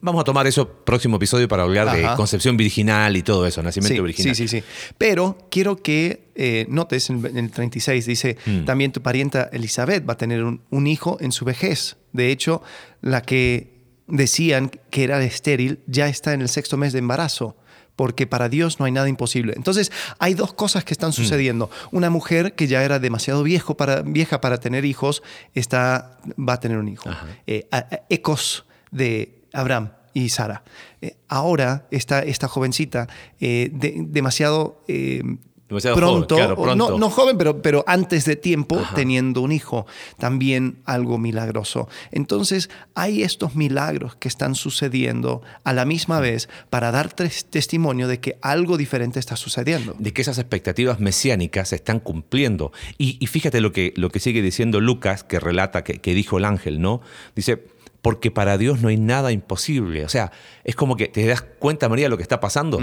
Vamos 0.00 0.20
a 0.20 0.24
tomar 0.24 0.46
eso 0.46 0.68
próximo 0.84 1.16
episodio 1.16 1.48
para 1.48 1.62
hablar 1.64 1.96
de 1.96 2.06
concepción 2.16 2.56
virginal 2.56 3.16
y 3.16 3.22
todo 3.22 3.46
eso, 3.46 3.62
nacimiento 3.62 3.96
Sí, 3.96 4.00
virginal. 4.02 4.34
sí, 4.36 4.48
sí, 4.48 4.60
sí. 4.60 4.66
Pero 4.98 5.36
quiero 5.50 5.76
que 5.76 6.30
eh, 6.34 6.66
notes 6.68 7.10
en, 7.10 7.24
el 7.36 7.50
36, 7.50 8.06
dice, 8.06 8.36
Mm. 8.46 8.64
también 8.64 8.92
tu 8.92 9.02
parienta 9.02 9.50
Elizabeth 9.52 10.08
va 10.08 10.14
a 10.14 10.16
tener 10.16 10.42
un, 10.44 10.62
un 10.70 10.86
hijo 10.86 11.18
en 11.20 11.32
su 11.32 11.44
vejez. 11.44 11.96
De 12.12 12.30
hecho, 12.30 12.62
la 13.02 13.22
que 13.22 13.78
decían 14.06 14.70
que 14.90 15.04
era 15.04 15.22
estéril 15.22 15.80
ya 15.86 16.08
está 16.08 16.32
en 16.32 16.40
el 16.40 16.48
sexto 16.48 16.76
mes 16.76 16.92
de 16.92 16.98
embarazo. 17.00 17.56
Porque 17.96 18.26
para 18.26 18.48
Dios 18.48 18.80
no 18.80 18.86
hay 18.86 18.92
nada 18.92 19.10
imposible. 19.10 19.52
Entonces, 19.56 19.92
hay 20.18 20.32
dos 20.32 20.54
cosas 20.54 20.84
que 20.84 20.92
Mm. 20.92 20.96
están 20.96 21.12
sucediendo. 21.12 21.70
Una 21.90 22.08
mujer 22.08 22.54
que 22.54 22.66
ya 22.66 22.82
era 22.82 22.98
demasiado 22.98 23.42
viejo 23.42 23.76
para, 23.76 24.00
vieja 24.00 24.40
para 24.40 24.58
tener 24.58 24.86
hijos, 24.86 25.22
está, 25.54 26.18
va 26.38 26.54
a 26.54 26.60
tener 26.60 26.78
un 26.78 26.88
hijo. 26.88 27.10
Eh, 27.46 27.68
a- 27.70 27.76
a- 27.78 28.00
ecos 28.08 28.64
de 28.90 29.39
Abraham 29.52 29.90
y 30.14 30.28
Sara. 30.30 30.62
Eh, 31.00 31.16
ahora 31.28 31.86
está 31.90 32.20
esta 32.20 32.48
jovencita 32.48 33.08
eh, 33.40 33.70
de- 33.72 33.94
demasiado, 34.08 34.82
eh, 34.88 35.22
Demasiado 35.68 35.96
pronto, 35.98 36.34
joven, 36.34 36.46
claro, 36.56 36.94
o 36.94 36.98
no- 36.98 37.10
joven, 37.10 37.38
pero, 37.38 37.62
pero 37.62 37.84
antes 37.86 38.24
de 38.24 38.34
tiempo 38.34 38.76
Ajá. 38.80 38.96
teniendo 38.96 39.40
un 39.40 39.52
hijo. 39.52 39.86
También 40.18 40.78
algo 40.84 41.16
milagroso. 41.16 41.88
Entonces 42.10 42.70
hay 42.96 43.22
estos 43.22 43.54
milagros 43.54 44.16
que 44.16 44.26
están 44.26 44.56
sucediendo 44.56 45.42
a 45.62 45.72
la 45.72 45.84
misma 45.84 46.18
vez 46.18 46.48
para 46.70 46.90
dar 46.90 47.12
tes- 47.12 47.44
testimonio 47.44 48.08
de 48.08 48.18
que 48.18 48.36
algo 48.42 48.76
diferente 48.76 49.20
está 49.20 49.36
sucediendo. 49.36 49.94
de 49.96 50.12
que 50.12 50.22
esas 50.22 50.38
expectativas 50.38 50.98
mesiánicas 50.98 51.68
se 51.68 51.76
están 51.76 52.00
cumpliendo. 52.00 52.72
Y, 52.98 53.16
y 53.20 53.28
fíjate 53.28 53.60
lo 53.60 53.70
que, 53.72 53.92
lo 53.94 54.10
que 54.10 54.18
sigue 54.18 54.42
diciendo 54.42 54.80
Lucas, 54.80 55.22
que 55.22 55.38
relata, 55.38 55.84
que, 55.84 56.00
que 56.00 56.14
dijo 56.14 56.38
el 56.38 56.46
ángel, 56.46 56.80
¿no? 56.80 57.00
Dice, 57.36 57.62
porque 58.02 58.30
para 58.30 58.56
Dios 58.58 58.80
no 58.80 58.88
hay 58.88 58.96
nada 58.96 59.32
imposible. 59.32 60.04
O 60.04 60.08
sea, 60.08 60.32
es 60.64 60.74
como 60.76 60.96
que 60.96 61.08
te 61.08 61.26
das 61.26 61.42
cuenta, 61.42 61.88
María, 61.88 62.06
de 62.06 62.08
lo 62.10 62.16
que 62.16 62.22
está 62.22 62.40
pasando, 62.40 62.78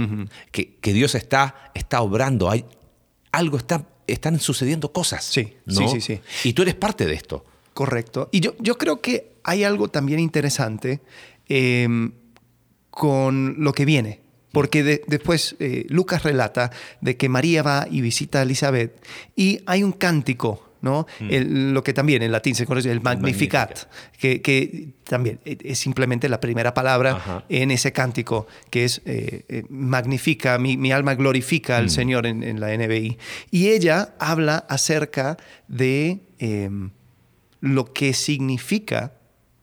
que, 0.51 0.75
que 0.75 0.93
Dios 0.93 1.15
está, 1.15 1.71
está 1.73 2.01
obrando, 2.01 2.49
hay 2.49 2.65
algo, 3.31 3.57
está, 3.57 3.87
están 4.07 4.39
sucediendo 4.39 4.91
cosas. 4.93 5.23
Sí, 5.23 5.55
¿no? 5.65 5.87
sí, 5.89 5.99
sí, 5.99 6.01
sí. 6.01 6.49
Y 6.49 6.53
tú 6.53 6.61
eres 6.61 6.75
parte 6.75 7.05
de 7.05 7.13
esto. 7.15 7.45
Correcto. 7.73 8.29
Y 8.31 8.39
yo, 8.39 8.53
yo 8.59 8.77
creo 8.77 9.01
que 9.01 9.33
hay 9.43 9.63
algo 9.63 9.87
también 9.87 10.19
interesante 10.19 11.01
eh, 11.47 11.87
con 12.89 13.55
lo 13.63 13.73
que 13.73 13.85
viene. 13.85 14.21
Porque 14.51 14.81
de- 14.81 15.01
después 15.07 15.55
eh, 15.59 15.85
Lucas 15.89 16.23
relata 16.23 16.71
de 17.01 17.17
que 17.17 17.29
María 17.29 17.61
va 17.63 17.87
y 17.91 18.01
visita 18.01 18.39
a 18.39 18.41
Elizabeth 18.43 19.03
y 19.35 19.59
hay 19.67 19.83
un 19.83 19.91
cántico, 19.91 20.66
¿no? 20.81 21.07
El- 21.19 21.73
lo 21.73 21.83
que 21.83 21.93
también 21.93 22.21
en 22.23 22.31
latín 22.31 22.55
se 22.55 22.65
conoce 22.65 22.91
el 22.91 23.01
Magnificat, 23.01 23.79
que, 24.17 24.41
que 24.41 24.89
también 25.03 25.39
es 25.45 25.79
simplemente 25.79 26.29
la 26.29 26.39
primera 26.39 26.73
palabra 26.73 27.11
Ajá. 27.11 27.43
en 27.49 27.71
ese 27.71 27.91
cántico, 27.91 28.47
que 28.69 28.83
es 28.85 29.01
eh, 29.05 29.45
eh, 29.49 29.63
magnifica, 29.69 30.57
mi, 30.57 30.77
mi 30.77 30.91
alma 30.91 31.15
glorifica 31.15 31.77
al 31.77 31.89
Señor 31.89 32.25
en, 32.25 32.43
en 32.43 32.59
la 32.59 32.75
NBI. 32.77 33.17
Y 33.51 33.69
ella 33.69 34.13
habla 34.19 34.65
acerca 34.69 35.37
de 35.67 36.19
eh, 36.39 36.69
lo 37.61 37.91
que 37.93 38.13
significa 38.13 39.13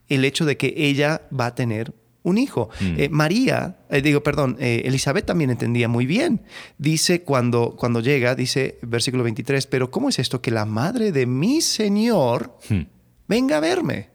el 0.09 0.24
hecho 0.24 0.44
de 0.44 0.57
que 0.57 0.74
ella 0.77 1.22
va 1.38 1.46
a 1.46 1.55
tener 1.55 1.92
un 2.24 2.38
hijo. 2.38 2.70
Eh, 2.80 3.08
María, 3.10 3.76
eh, 3.90 4.02
digo, 4.02 4.22
perdón, 4.22 4.56
eh, 4.58 4.82
Elizabeth 4.87 5.26
también 5.26 5.50
entendía 5.50 5.88
muy 5.88 6.06
bien. 6.06 6.40
Dice 6.78 7.22
cuando, 7.22 7.76
cuando 7.76 8.00
llega, 8.00 8.34
dice 8.34 8.78
versículo 8.82 9.22
23, 9.22 9.66
pero 9.66 9.90
¿cómo 9.90 10.08
es 10.08 10.18
esto 10.18 10.40
que 10.42 10.50
la 10.50 10.64
madre 10.64 11.12
de 11.12 11.26
mi 11.26 11.60
Señor 11.60 12.58
Hmm. 12.68 12.82
venga 13.28 13.58
a 13.58 13.60
verme? 13.60 14.08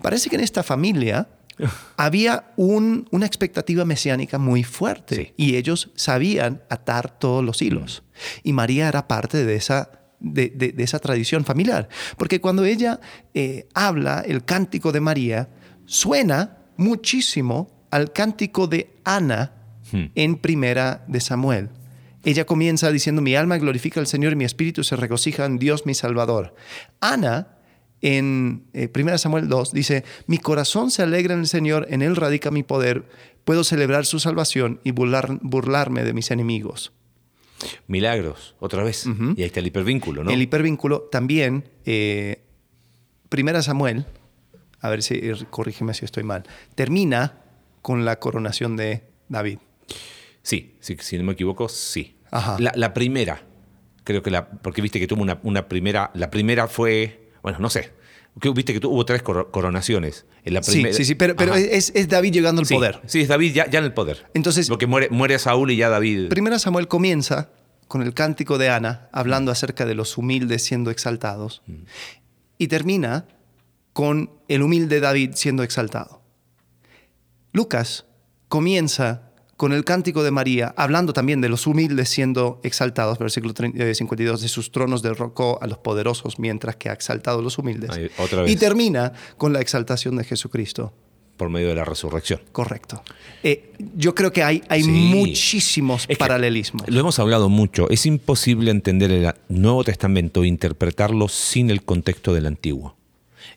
Parece 0.00 0.30
que 0.30 0.36
en 0.36 0.42
esta 0.44 0.62
familia 0.62 1.28
había 1.96 2.52
un- 2.56 3.08
una 3.10 3.26
expectativa 3.26 3.84
mesiánica 3.84 4.38
muy 4.38 4.62
fuerte 4.64 5.14
Sí. 5.16 5.32
y 5.36 5.56
ellos 5.56 5.90
sabían 5.96 6.62
atar 6.70 7.18
todos 7.18 7.44
los 7.44 7.60
hilos. 7.60 8.04
Y 8.44 8.52
María 8.52 8.88
era 8.88 9.08
parte 9.08 9.44
de 9.44 9.56
esa, 9.56 9.90
de, 10.20 10.48
de- 10.54 10.70
de 10.72 10.82
esa 10.84 11.00
tradición 11.00 11.44
familiar. 11.44 11.88
Porque 12.16 12.40
cuando 12.40 12.64
ella 12.64 13.00
eh, 13.34 13.66
habla, 13.74 14.22
el 14.26 14.44
cántico 14.44 14.92
de 14.92 15.00
María 15.00 15.48
suena 15.86 16.58
muchísimo 16.76 17.70
al 17.90 18.12
cántico 18.12 18.66
de 18.66 18.90
Ana 19.04 19.52
Hmm. 19.92 20.06
en 20.14 20.36
Primera 20.36 21.04
de 21.08 21.20
Samuel. 21.20 21.68
Ella 22.24 22.46
comienza 22.46 22.90
diciendo, 22.92 23.20
mi 23.20 23.34
alma 23.34 23.58
glorifica 23.58 24.00
al 24.00 24.06
Señor 24.06 24.32
y 24.32 24.36
mi 24.36 24.44
espíritu 24.44 24.84
se 24.84 24.96
regocija 24.96 25.44
en 25.44 25.58
Dios 25.58 25.84
mi 25.86 25.92
Salvador. 25.94 26.54
Ana, 27.00 27.58
en 28.00 28.64
eh, 28.72 28.88
1 28.94 29.18
Samuel 29.18 29.48
2, 29.48 29.72
dice, 29.72 30.04
mi 30.26 30.38
corazón 30.38 30.90
se 30.90 31.02
alegra 31.02 31.34
en 31.34 31.40
el 31.40 31.46
Señor, 31.48 31.86
en 31.90 32.00
Él 32.00 32.16
radica 32.16 32.50
mi 32.50 32.62
poder, 32.62 33.04
puedo 33.44 33.64
celebrar 33.64 34.06
su 34.06 34.18
salvación 34.20 34.80
y 34.84 34.92
burlar- 34.92 35.40
burlarme 35.42 36.04
de 36.04 36.12
mis 36.14 36.30
enemigos. 36.30 36.92
Milagros, 37.86 38.54
otra 38.60 38.82
vez. 38.84 39.04
Y 39.36 39.40
ahí 39.42 39.46
está 39.46 39.60
el 39.60 39.66
hipervínculo, 39.66 40.24
¿no? 40.24 40.30
El 40.30 40.40
hipervínculo 40.42 41.02
también, 41.12 41.68
eh, 41.84 42.42
1 43.30 43.62
Samuel, 43.62 44.06
a 44.82 44.90
ver 44.90 45.02
si, 45.02 45.20
corrígeme 45.48 45.94
si 45.94 46.04
estoy 46.04 46.22
mal, 46.24 46.42
termina 46.74 47.38
con 47.80 48.04
la 48.04 48.18
coronación 48.18 48.76
de 48.76 49.04
David. 49.28 49.58
Sí, 50.42 50.76
sí, 50.80 50.96
si 51.00 51.16
no 51.18 51.24
me 51.24 51.32
equivoco, 51.32 51.68
sí. 51.68 52.16
Ajá. 52.30 52.56
La, 52.58 52.72
la 52.74 52.92
primera, 52.94 53.42
creo 54.04 54.22
que 54.22 54.30
la, 54.30 54.48
porque 54.50 54.82
viste 54.82 54.98
que 55.00 55.06
tuvo 55.06 55.22
una, 55.22 55.38
una 55.42 55.68
primera, 55.68 56.10
la 56.14 56.30
primera 56.30 56.66
fue, 56.68 57.30
bueno, 57.42 57.58
no 57.60 57.70
sé, 57.70 57.92
viste 58.54 58.72
que 58.72 58.80
tu- 58.80 58.90
hubo 58.90 59.04
tres 59.04 59.22
coro- 59.22 59.50
coronaciones. 59.50 60.26
En 60.44 60.54
la 60.54 60.62
Sí, 60.62 60.72
primera- 60.72 60.94
sí, 60.96 61.04
sí, 61.04 61.14
pero, 61.14 61.36
pero 61.36 61.54
es, 61.54 61.92
es 61.94 62.08
David 62.08 62.32
llegando 62.32 62.60
al 62.60 62.66
Sí, 62.66 62.74
poder. 62.74 63.00
Sí, 63.06 63.20
es 63.20 63.28
David 63.28 63.52
ya, 63.54 63.70
ya 63.70 63.78
en 63.78 63.84
el 63.84 63.94
poder. 63.94 64.26
Entonces- 64.34 64.68
Porque 64.68 64.86
muere, 64.86 65.08
muere 65.10 65.38
Saúl 65.38 65.70
y 65.70 65.76
ya 65.76 65.88
David. 65.88 66.28
Primera 66.30 66.58
Samuel 66.58 66.88
comienza 66.88 67.50
con 67.86 68.02
el 68.02 68.14
cántico 68.14 68.56
de 68.58 68.70
Ana, 68.70 69.08
hablando 69.12 69.52
acerca 69.52 69.84
de 69.86 69.94
los 69.94 70.16
humildes 70.16 70.64
siendo 70.64 70.90
exaltados, 70.90 71.62
y 72.56 72.68
termina 72.68 73.26
con 73.92 74.30
el 74.48 74.62
humilde 74.62 75.00
David 75.00 75.32
siendo 75.34 75.62
exaltado. 75.62 76.22
Lucas 77.52 78.06
comienza 78.48 79.28
con 79.56 79.72
el 79.72 79.84
cántico 79.84 80.24
de 80.24 80.30
María, 80.32 80.74
hablando 80.76 81.12
también 81.12 81.40
de 81.40 81.48
los 81.48 81.66
humildes 81.68 82.08
siendo 82.08 82.60
exaltados, 82.64 83.18
versículo 83.18 83.54
30, 83.54 83.84
eh, 83.84 83.94
52, 83.94 84.40
de 84.40 84.48
sus 84.48 84.72
tronos 84.72 85.02
derrocó 85.02 85.58
a 85.62 85.66
los 85.68 85.78
poderosos 85.78 86.38
mientras 86.40 86.74
que 86.76 86.88
ha 86.88 86.92
exaltado 86.92 87.38
a 87.38 87.42
los 87.42 87.58
humildes. 87.58 87.90
Ahí, 87.90 88.10
otra 88.18 88.42
vez. 88.42 88.50
Y 88.50 88.56
termina 88.56 89.12
con 89.36 89.52
la 89.52 89.60
exaltación 89.60 90.16
de 90.16 90.24
Jesucristo. 90.24 90.92
por 91.36 91.48
medio 91.50 91.68
de 91.70 91.74
la 91.74 91.84
resurrección. 91.84 92.40
Correcto. 92.52 93.02
Eh, 93.42 93.72
yo 93.96 94.14
creo 94.14 94.32
que 94.32 94.44
hay, 94.44 94.62
hay 94.68 94.82
Sí. 94.84 94.90
muchísimos 94.90 96.04
Es 96.06 96.16
paralelismos. 96.16 96.88
Lo 96.88 97.00
hemos 97.00 97.18
hablado 97.18 97.48
mucho. 97.48 97.88
Es 97.90 98.06
imposible 98.06 98.70
entender 98.70 99.10
el 99.10 99.32
Nuevo 99.48 99.82
Testamento 99.82 100.44
e 100.44 100.46
interpretarlo 100.46 101.26
sin 101.28 101.70
el 101.70 101.82
contexto 101.82 102.32
del 102.32 102.46
Antiguo. 102.46 102.96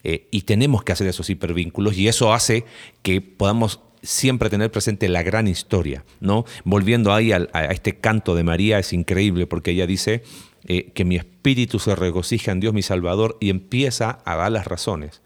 Eh, 0.04 0.28
y 0.30 0.42
tenemos 0.42 0.84
que 0.84 0.92
hacer 0.92 1.06
esos 1.06 1.30
hipervínculos 1.30 1.96
y 1.96 2.08
eso 2.08 2.32
hace 2.32 2.64
que 3.02 3.20
podamos 3.20 3.80
siempre 4.02 4.50
tener 4.50 4.70
presente 4.70 5.08
la 5.08 5.22
gran 5.22 5.48
historia. 5.48 6.04
¿no? 6.20 6.44
Volviendo 6.64 7.12
ahí 7.12 7.32
a, 7.32 7.46
este 7.70 7.96
canto 7.96 8.34
de 8.34 8.44
María, 8.44 8.78
es 8.78 8.92
increíble 8.92 9.46
porque 9.46 9.72
ella 9.72 9.86
dice 9.86 10.22
eh, 10.66 10.92
que 10.94 11.04
mi 11.04 11.16
espíritu 11.16 11.78
se 11.78 11.94
regocija 11.94 12.52
en 12.52 12.60
Dios 12.60 12.74
mi 12.74 12.82
Salvador 12.82 13.36
y 13.40 13.50
empieza 13.50 14.20
a 14.24 14.36
dar 14.36 14.52
las 14.52 14.66
razones, 14.66 15.22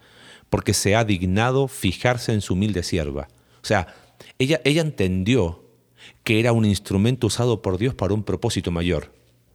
porque 0.48 0.74
se 0.74 0.96
ha 0.96 1.04
dignado 1.04 1.68
fijarse 1.68 2.32
en 2.32 2.40
su 2.40 2.54
humilde 2.54 2.82
sierva. 2.82 3.28
O 3.62 3.66
sea, 3.66 3.94
ella, 4.38 4.60
ella 4.64 4.82
entendió 4.82 5.64
que 6.24 6.40
era 6.40 6.52
un 6.52 6.64
instrumento 6.64 7.26
usado 7.26 7.62
por 7.62 7.78
Dios 7.78 7.94
para 7.94 8.14
un 8.14 8.22
propósito 8.22 8.70
mayor. 8.70 9.12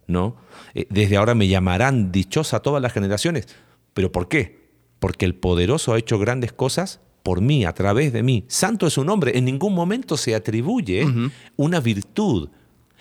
¿no? 0.07 0.35
Eh, 0.73 0.87
desde 0.89 1.17
ahora 1.17 1.35
me 1.35 1.47
llamarán 1.47 2.11
dichosa 2.11 2.59
todas 2.59 2.81
las 2.81 2.93
generaciones. 2.93 3.47
¿Pero 3.93 4.11
por 4.11 4.27
qué? 4.27 4.64
Porque 4.99 5.25
el 5.25 5.35
poderoso 5.35 5.93
ha 5.93 5.99
hecho 5.99 6.17
grandes 6.19 6.53
cosas 6.53 6.99
por 7.23 7.41
mí, 7.41 7.65
a 7.65 7.73
través 7.73 8.13
de 8.13 8.23
mí. 8.23 8.45
Santo 8.47 8.85
es 8.85 8.93
su 8.93 9.03
nombre. 9.03 9.37
En 9.37 9.45
ningún 9.45 9.73
momento 9.73 10.15
se 10.15 10.35
atribuye 10.35 11.05
una 11.57 11.79
virtud. 11.79 12.49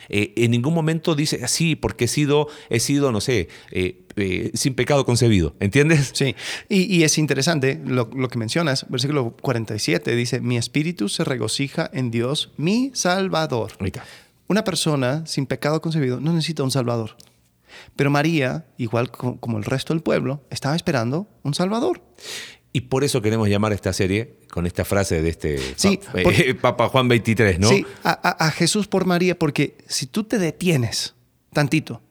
Eh, 0.08 0.32
en 0.36 0.50
ningún 0.50 0.74
momento 0.74 1.14
dice 1.14 1.40
así, 1.44 1.76
porque 1.76 2.06
he 2.06 2.08
sido, 2.08 2.48
he 2.68 2.80
sido 2.80 3.12
no 3.12 3.20
sé, 3.20 3.48
eh, 3.70 4.02
eh, 4.16 4.50
sin 4.54 4.74
pecado 4.74 5.04
concebido. 5.04 5.54
¿Entiendes? 5.60 6.12
Sí, 6.14 6.34
y, 6.68 6.94
y 6.94 7.04
es 7.04 7.18
interesante 7.18 7.80
lo, 7.84 8.10
lo 8.14 8.28
que 8.28 8.38
mencionas, 8.38 8.86
versículo 8.88 9.36
47 9.40 10.14
dice, 10.14 10.40
mi 10.40 10.56
espíritu 10.56 11.08
se 11.08 11.24
regocija 11.24 11.90
en 11.92 12.10
Dios, 12.10 12.52
mi 12.56 12.90
Salvador. 12.94 13.72
Ahorita. 13.78 14.04
Una 14.46 14.64
persona 14.64 15.26
sin 15.26 15.46
pecado 15.46 15.80
concebido 15.80 16.20
no 16.20 16.32
necesita 16.32 16.62
un 16.62 16.70
Salvador. 16.70 17.16
Pero 17.96 18.10
María, 18.10 18.66
igual 18.78 19.10
co- 19.10 19.38
como 19.40 19.58
el 19.58 19.64
resto 19.64 19.92
del 19.94 20.02
pueblo, 20.02 20.42
estaba 20.50 20.76
esperando 20.76 21.28
un 21.42 21.54
Salvador. 21.54 22.02
Y 22.72 22.82
por 22.82 23.04
eso 23.04 23.22
queremos 23.22 23.48
llamar 23.48 23.72
esta 23.72 23.92
serie 23.92 24.36
con 24.50 24.66
esta 24.66 24.84
frase 24.84 25.22
de 25.22 25.28
este 25.28 25.58
Sí, 25.76 25.98
pa- 25.98 26.22
por- 26.22 26.32
eh, 26.34 26.54
Papa 26.60 26.88
Juan 26.88 27.06
23, 27.08 27.58
¿no? 27.60 27.68
Sí, 27.68 27.86
a, 28.02 28.10
a- 28.10 28.46
a 28.46 28.50
Jesús 28.50 28.88
por 28.88 29.04
María, 29.04 29.38
porque 29.38 29.76
si 29.86 30.06
tú 30.06 30.24
te 30.24 30.38
detienes 30.38 31.14
tantito 31.52 32.02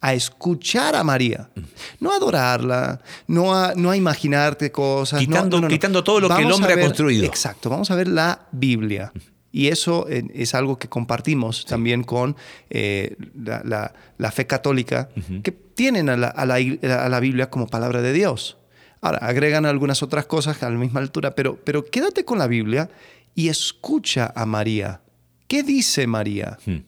a 0.00 0.14
escuchar 0.14 0.94
a 0.94 1.02
María, 1.02 1.50
no 1.98 2.12
a 2.12 2.16
adorarla, 2.16 3.00
no 3.26 3.56
a, 3.56 3.74
no 3.74 3.90
a 3.90 3.96
imaginarte 3.96 4.70
cosas, 4.70 5.18
Quitando- 5.20 5.56
no, 5.56 5.62
no, 5.62 5.68
no. 5.68 5.68
quitando 5.68 6.04
todo 6.04 6.20
lo 6.20 6.28
que 6.28 6.42
el 6.42 6.50
a 6.52 6.54
hombre 6.54 6.74
ha 6.74 6.80
construido. 6.80 7.24
Exacto, 7.24 7.68
vamos 7.70 7.90
a 7.90 7.96
ver 7.96 8.06
la 8.06 8.46
Biblia. 8.52 9.12
Y 9.52 9.68
eso 9.68 10.06
eh, 10.08 10.24
es 10.34 10.54
algo 10.54 10.78
que 10.78 10.88
compartimos 10.88 11.64
también 11.64 12.02
con 12.04 12.36
eh, 12.70 13.16
la, 13.34 13.62
la- 13.64 13.94
la 14.18 14.30
fe 14.32 14.46
católica, 14.46 15.08
que 15.42 15.52
tienen 15.52 16.08
a 16.08 16.16
la, 16.16 16.28
a 16.28 16.42
a 16.42 17.08
la 17.08 17.20
Biblia 17.20 17.48
como 17.50 17.66
palabra 17.66 18.02
de 18.02 18.12
Dios. 18.12 18.56
Ahora, 19.00 19.18
agregan 19.18 19.66
algunas 19.66 20.02
otras 20.02 20.26
cosas 20.26 20.62
a 20.62 20.70
la 20.70 20.76
misma 20.76 21.00
altura, 21.00 21.34
pero, 21.34 21.56
pero 21.64 21.84
quédate 21.84 22.24
con 22.24 22.38
la 22.38 22.46
Biblia 22.46 22.90
y 23.34 23.48
escucha 23.48 24.32
a 24.34 24.46
María. 24.46 25.02
¿Qué 25.48 25.62
dice 25.62 26.06
María? 26.06 26.58
Hmm. 26.66 26.78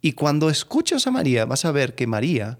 Y 0.00 0.12
cuando 0.12 0.50
escuchas 0.50 1.06
a 1.06 1.10
María, 1.10 1.46
vas 1.46 1.64
a 1.64 1.72
ver 1.72 1.94
que 1.94 2.06
María 2.06 2.58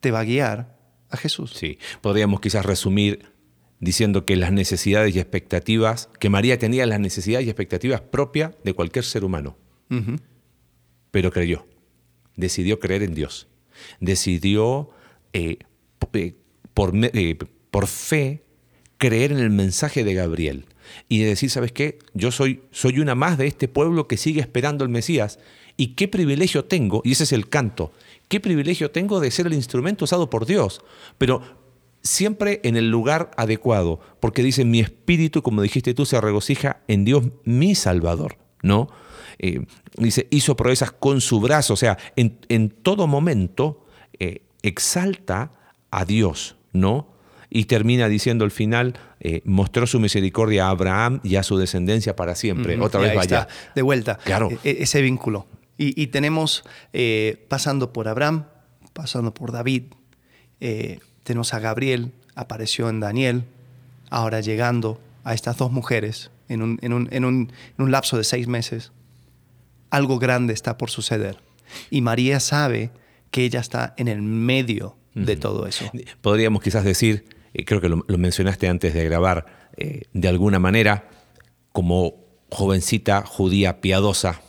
te 0.00 0.10
va 0.10 0.20
a 0.20 0.24
guiar 0.24 0.76
a 1.10 1.16
Jesús. 1.16 1.52
Sí, 1.54 1.78
podríamos 2.00 2.40
quizás 2.40 2.64
resumir 2.66 3.30
diciendo 3.84 4.24
que 4.24 4.34
las 4.36 4.50
necesidades 4.50 5.14
y 5.14 5.20
expectativas, 5.20 6.08
que 6.18 6.30
María 6.30 6.58
tenía 6.58 6.86
las 6.86 7.00
necesidades 7.00 7.46
y 7.46 7.50
expectativas 7.50 8.00
propias 8.00 8.52
de 8.64 8.72
cualquier 8.72 9.04
ser 9.04 9.24
humano, 9.24 9.58
pero 11.10 11.30
creyó, 11.30 11.66
decidió 12.34 12.80
creer 12.80 13.02
en 13.02 13.14
Dios, 13.14 13.46
decidió 14.00 14.90
eh, 15.34 15.58
eh, 16.14 16.34
por, 16.72 16.92
eh, 16.94 17.38
por 17.70 17.86
fe 17.86 18.42
creer 18.96 19.32
en 19.32 19.38
el 19.38 19.50
mensaje 19.50 20.02
de 20.02 20.14
Gabriel. 20.14 20.66
Y 21.08 21.20
de 21.20 21.26
decir, 21.26 21.50
¿sabes 21.50 21.72
qué? 21.72 21.98
Yo 22.14 22.30
soy, 22.30 22.62
soy 22.70 23.00
una 23.00 23.14
más 23.14 23.38
de 23.38 23.46
este 23.46 23.68
pueblo 23.68 24.06
que 24.08 24.16
sigue 24.16 24.40
esperando 24.40 24.84
el 24.84 24.90
Mesías. 24.90 25.38
Y 25.76 25.88
qué 25.88 26.08
privilegio 26.08 26.64
tengo, 26.64 27.02
y 27.04 27.12
ese 27.12 27.24
es 27.24 27.32
el 27.32 27.48
canto, 27.48 27.92
qué 28.28 28.38
privilegio 28.38 28.90
tengo 28.90 29.20
de 29.20 29.30
ser 29.30 29.46
el 29.46 29.54
instrumento 29.54 30.04
usado 30.04 30.30
por 30.30 30.46
Dios, 30.46 30.82
pero 31.18 31.63
siempre 32.04 32.60
en 32.62 32.76
el 32.76 32.90
lugar 32.90 33.30
adecuado, 33.36 33.98
porque 34.20 34.42
dice, 34.42 34.64
mi 34.64 34.78
espíritu, 34.78 35.42
como 35.42 35.62
dijiste 35.62 35.94
tú, 35.94 36.04
se 36.04 36.20
regocija 36.20 36.82
en 36.86 37.04
Dios 37.04 37.24
mi 37.44 37.74
Salvador, 37.74 38.36
¿no? 38.62 38.88
Eh, 39.38 39.64
dice, 39.96 40.28
hizo 40.30 40.54
proezas 40.54 40.92
con 40.92 41.20
su 41.20 41.40
brazo, 41.40 41.72
o 41.74 41.76
sea, 41.76 41.98
en, 42.14 42.38
en 42.48 42.68
todo 42.68 43.06
momento 43.06 43.84
eh, 44.20 44.42
exalta 44.62 45.50
a 45.90 46.04
Dios, 46.04 46.56
¿no? 46.72 47.08
Y 47.50 47.64
termina 47.64 48.08
diciendo 48.08 48.44
al 48.44 48.50
final, 48.50 48.98
eh, 49.20 49.40
mostró 49.44 49.86
su 49.86 49.98
misericordia 49.98 50.66
a 50.66 50.70
Abraham 50.70 51.20
y 51.22 51.36
a 51.36 51.42
su 51.42 51.56
descendencia 51.56 52.16
para 52.16 52.34
siempre. 52.34 52.78
Otra 52.80 53.00
vez 53.00 53.14
vaya. 53.14 53.40
está, 53.40 53.48
de 53.74 53.82
vuelta. 53.82 54.18
Claro. 54.24 54.50
e- 54.50 54.58
e- 54.70 54.82
ese 54.82 55.00
vínculo. 55.00 55.46
Y, 55.78 56.00
y 56.00 56.08
tenemos, 56.08 56.64
pasando 57.48 57.92
por 57.92 58.08
Abraham, 58.08 58.46
pasando 58.92 59.32
por 59.34 59.52
David, 59.52 59.84
tenemos 61.24 61.52
a 61.54 61.58
Gabriel, 61.58 62.12
apareció 62.36 62.88
en 62.88 63.00
Daniel, 63.00 63.44
ahora 64.10 64.40
llegando 64.40 65.00
a 65.24 65.34
estas 65.34 65.56
dos 65.56 65.72
mujeres 65.72 66.30
en 66.48 66.62
un, 66.62 66.78
en 66.82 66.92
un- 66.92 67.08
en 67.10 67.24
un- 67.24 67.52
en 67.78 67.84
un 67.84 67.90
lapso 67.90 68.16
de 68.16 68.24
seis 68.24 68.46
meses. 68.46 68.92
Algo 69.90 70.18
grande 70.18 70.52
está 70.52 70.76
por 70.78 70.90
suceder. 70.90 71.38
Y 71.90 72.00
María 72.00 72.40
sabe 72.40 72.90
que 73.30 73.44
ella 73.44 73.60
está 73.60 73.94
en 73.96 74.08
el 74.08 74.22
medio 74.22 74.96
de 75.14 75.36
todo 75.36 75.66
eso. 75.66 75.90
Podríamos 76.20 76.62
quizás 76.62 76.84
decir, 76.84 77.24
eh, 77.54 77.64
creo 77.64 77.80
que 77.80 77.88
lo, 77.88 78.04
lo 78.06 78.18
mencionaste 78.18 78.68
antes 78.68 78.94
de 78.94 79.04
grabar, 79.04 79.46
eh, 79.76 80.02
de 80.12 80.28
alguna 80.28 80.58
manera, 80.58 81.08
como 81.72 82.14
jovencita 82.50 83.22
judía 83.24 83.80
piadosa, 83.80 84.40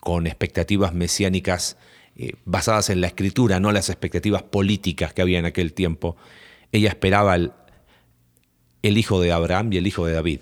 con 0.00 0.26
expectativas 0.26 0.92
mesiánicas 0.94 1.76
eh, 2.16 2.34
basadas 2.44 2.90
en 2.90 3.00
la 3.00 3.08
escritura, 3.08 3.60
no 3.60 3.72
las 3.72 3.90
expectativas 3.90 4.42
políticas 4.42 5.12
que 5.12 5.22
había 5.22 5.38
en 5.38 5.46
aquel 5.46 5.72
tiempo, 5.72 6.16
ella 6.72 6.88
esperaba 6.88 7.34
el, 7.36 7.52
hijo 8.82 9.20
de 9.20 9.32
Abraham 9.32 9.72
y 9.72 9.78
el 9.78 9.86
hijo 9.86 10.06
de 10.06 10.12
David, 10.12 10.40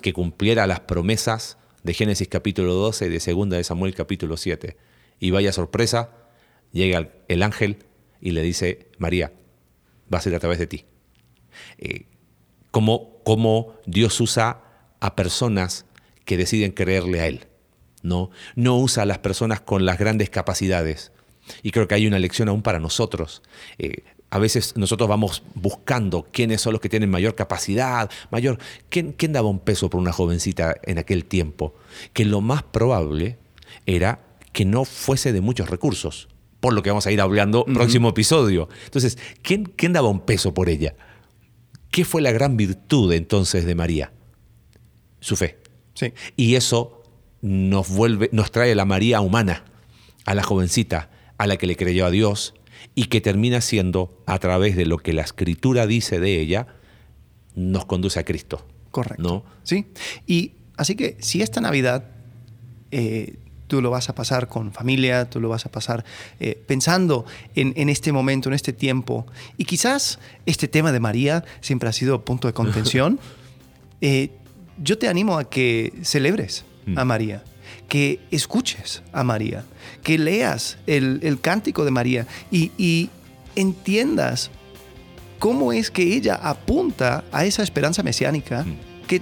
que 0.00 0.12
cumpliera 0.12 0.66
las 0.66 0.80
promesas 0.80 1.58
de 1.82 1.94
Génesis 1.94 2.28
capítulo 2.28 2.74
12 2.74 3.06
y 3.06 3.10
de 3.10 3.20
segunda 3.20 3.56
de 3.56 3.64
Samuel 3.64 3.94
capítulo 3.94 4.36
7. 4.36 4.76
Y 5.20 5.30
vaya 5.30 5.52
sorpresa, 5.52 6.10
llega 6.72 6.98
el- 6.98 7.10
el 7.28 7.42
ángel 7.42 7.78
y 8.20 8.30
le 8.30 8.42
dice, 8.42 8.88
María, 8.98 9.32
va 10.12 10.18
a 10.18 10.22
ser 10.22 10.34
a 10.34 10.40
través 10.40 10.58
de 10.58 10.66
ti. 10.66 10.84
Eh, 11.78 12.06
cómo 12.70 13.74
Dios 13.86 14.20
usa 14.20 14.62
a 15.00 15.16
personas 15.16 15.86
que 16.24 16.36
deciden 16.36 16.72
creerle 16.72 17.20
a 17.20 17.26
Él. 17.26 17.46
No, 18.04 18.30
no 18.54 18.78
usa 18.78 19.02
a 19.02 19.06
las 19.06 19.18
personas 19.18 19.60
con 19.60 19.84
las 19.84 19.98
grandes 19.98 20.30
capacidades. 20.30 21.10
Y 21.62 21.72
creo 21.72 21.88
que 21.88 21.94
hay 21.94 22.06
una 22.06 22.18
lección 22.18 22.48
aún 22.48 22.62
para 22.62 22.78
nosotros. 22.78 23.42
Eh, 23.78 24.04
a 24.30 24.38
veces 24.38 24.76
nosotros 24.76 25.08
vamos 25.08 25.42
buscando 25.54 26.26
quiénes 26.30 26.60
son 26.60 26.72
los 26.72 26.80
que 26.82 26.88
tienen 26.88 27.10
mayor 27.10 27.34
capacidad, 27.34 28.10
mayor... 28.30 28.58
¿Quién, 28.90 29.12
quién 29.12 29.32
daba 29.32 29.48
un 29.48 29.60
peso 29.60 29.88
por 29.88 30.00
una 30.00 30.12
jovencita 30.12 30.76
en 30.82 30.98
aquel 30.98 31.24
tiempo? 31.24 31.74
Que 32.12 32.24
lo 32.24 32.40
más 32.40 32.62
probable 32.62 33.38
era 33.86 34.20
que 34.52 34.64
no 34.64 34.84
fuese 34.84 35.32
de 35.32 35.40
muchos 35.40 35.70
recursos, 35.70 36.28
por 36.60 36.74
lo 36.74 36.82
que 36.82 36.90
vamos 36.90 37.06
a 37.06 37.12
ir 37.12 37.20
hablando 37.20 37.64
próximo 37.64 38.10
episodio. 38.10 38.68
Entonces, 38.84 39.18
¿quién, 39.42 39.64
¿quién 39.64 39.92
daba 39.92 40.08
un 40.08 40.20
peso 40.20 40.52
por 40.52 40.68
ella? 40.68 40.94
¿Qué 41.90 42.04
fue 42.04 42.20
la 42.20 42.32
gran 42.32 42.56
virtud 42.56 43.12
entonces 43.12 43.64
de 43.64 43.74
María? 43.74 44.12
Su 45.20 45.36
fe. 45.36 45.58
Sí. 45.94 46.12
Y 46.36 46.56
eso 46.56 47.03
nos 47.44 47.90
vuelve, 47.90 48.30
nos 48.32 48.50
trae 48.50 48.74
la 48.74 48.86
María 48.86 49.20
humana, 49.20 49.64
a 50.24 50.34
la 50.34 50.42
jovencita, 50.42 51.10
a 51.36 51.46
la 51.46 51.58
que 51.58 51.66
le 51.66 51.76
creyó 51.76 52.06
a 52.06 52.10
Dios 52.10 52.54
y 52.94 53.04
que 53.04 53.20
termina 53.20 53.60
siendo, 53.60 54.18
a 54.24 54.38
través 54.38 54.76
de 54.76 54.86
lo 54.86 54.96
que 54.96 55.12
la 55.12 55.20
escritura 55.20 55.86
dice 55.86 56.20
de 56.20 56.40
ella, 56.40 56.68
nos 57.54 57.84
conduce 57.84 58.18
a 58.18 58.24
Cristo. 58.24 58.66
Correcto. 58.90 59.22
¿No? 59.22 59.44
Sí. 59.62 59.84
Y 60.26 60.52
así 60.78 60.94
que 60.94 61.18
si 61.20 61.42
esta 61.42 61.60
Navidad 61.60 62.06
eh, 62.90 63.36
tú 63.66 63.82
lo 63.82 63.90
vas 63.90 64.08
a 64.08 64.14
pasar 64.14 64.48
con 64.48 64.72
familia, 64.72 65.28
tú 65.28 65.38
lo 65.38 65.50
vas 65.50 65.66
a 65.66 65.70
pasar 65.70 66.02
eh, 66.40 66.58
pensando 66.66 67.26
en, 67.54 67.74
en 67.76 67.90
este 67.90 68.10
momento, 68.10 68.48
en 68.48 68.54
este 68.54 68.72
tiempo, 68.72 69.26
y 69.58 69.66
quizás 69.66 70.18
este 70.46 70.66
tema 70.66 70.92
de 70.92 71.00
María 71.00 71.44
siempre 71.60 71.90
ha 71.90 71.92
sido 71.92 72.24
punto 72.24 72.48
de 72.48 72.54
contención, 72.54 73.20
eh, 74.00 74.30
yo 74.82 74.96
te 74.96 75.08
animo 75.08 75.36
a 75.36 75.44
que 75.44 75.92
celebres 76.00 76.64
a 76.96 77.04
María, 77.04 77.42
que 77.88 78.20
escuches 78.30 79.02
a 79.12 79.24
María, 79.24 79.64
que 80.02 80.18
leas 80.18 80.78
el, 80.86 81.20
el 81.22 81.40
cántico 81.40 81.84
de 81.84 81.90
María 81.90 82.26
y, 82.50 82.72
y 82.76 83.10
entiendas 83.56 84.50
cómo 85.38 85.72
es 85.72 85.90
que 85.90 86.02
ella 86.14 86.34
apunta 86.34 87.24
a 87.32 87.44
esa 87.44 87.62
esperanza 87.62 88.02
mesiánica 88.02 88.64
que 89.06 89.20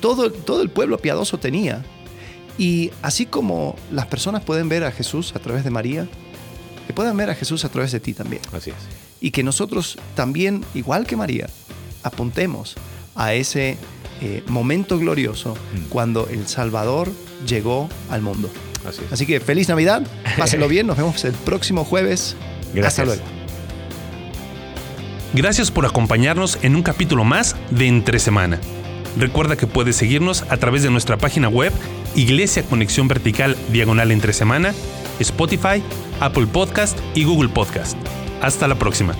todo, 0.00 0.30
todo 0.30 0.62
el 0.62 0.70
pueblo 0.70 0.98
piadoso 0.98 1.38
tenía. 1.38 1.84
Y 2.58 2.90
así 3.02 3.26
como 3.26 3.76
las 3.92 4.06
personas 4.06 4.42
pueden 4.42 4.68
ver 4.68 4.84
a 4.84 4.90
Jesús 4.90 5.34
a 5.36 5.38
través 5.38 5.62
de 5.64 5.70
María, 5.70 6.08
que 6.86 6.92
puedan 6.92 7.16
ver 7.16 7.30
a 7.30 7.34
Jesús 7.34 7.64
a 7.64 7.68
través 7.68 7.92
de 7.92 8.00
ti 8.00 8.14
también. 8.14 8.42
Así 8.52 8.70
es. 8.70 8.76
Y 9.20 9.30
que 9.30 9.42
nosotros 9.42 9.98
también, 10.14 10.64
igual 10.74 11.06
que 11.06 11.16
María, 11.16 11.48
apuntemos 12.02 12.76
a 13.14 13.34
ese 13.34 13.76
eh, 14.20 14.42
momento 14.46 14.98
glorioso 14.98 15.56
cuando 15.88 16.28
el 16.28 16.46
Salvador 16.46 17.10
llegó 17.46 17.88
al 18.10 18.22
mundo. 18.22 18.50
Así 18.86 19.02
es. 19.04 19.12
Así 19.12 19.26
que 19.26 19.40
feliz 19.40 19.68
Navidad, 19.68 20.06
pásenlo 20.38 20.68
bien, 20.68 20.86
nos 20.86 20.96
vemos 20.96 21.24
el 21.24 21.32
próximo 21.32 21.84
jueves. 21.84 22.36
Gracias. 22.72 22.86
Hasta 22.86 23.04
luego. 23.04 23.22
Gracias 25.34 25.70
por 25.70 25.84
acompañarnos 25.84 26.58
en 26.62 26.76
un 26.76 26.82
capítulo 26.82 27.24
más 27.24 27.56
de 27.70 27.88
Entre 27.88 28.18
Semana. 28.18 28.58
Recuerda 29.18 29.56
que 29.56 29.66
puedes 29.66 29.96
seguirnos 29.96 30.42
a 30.48 30.56
través 30.56 30.82
de 30.82 30.90
nuestra 30.90 31.16
página 31.16 31.48
web 31.48 31.72
Iglesia 32.14 32.62
Conexión 32.62 33.08
Vertical 33.08 33.56
Diagonal 33.70 34.12
Entre 34.12 34.32
Semana, 34.32 34.74
Spotify, 35.20 35.82
Apple 36.20 36.46
Podcast 36.46 36.98
y 37.14 37.24
Google 37.24 37.48
Podcast. 37.48 37.96
Hasta 38.40 38.68
la 38.68 38.76
próxima. 38.76 39.14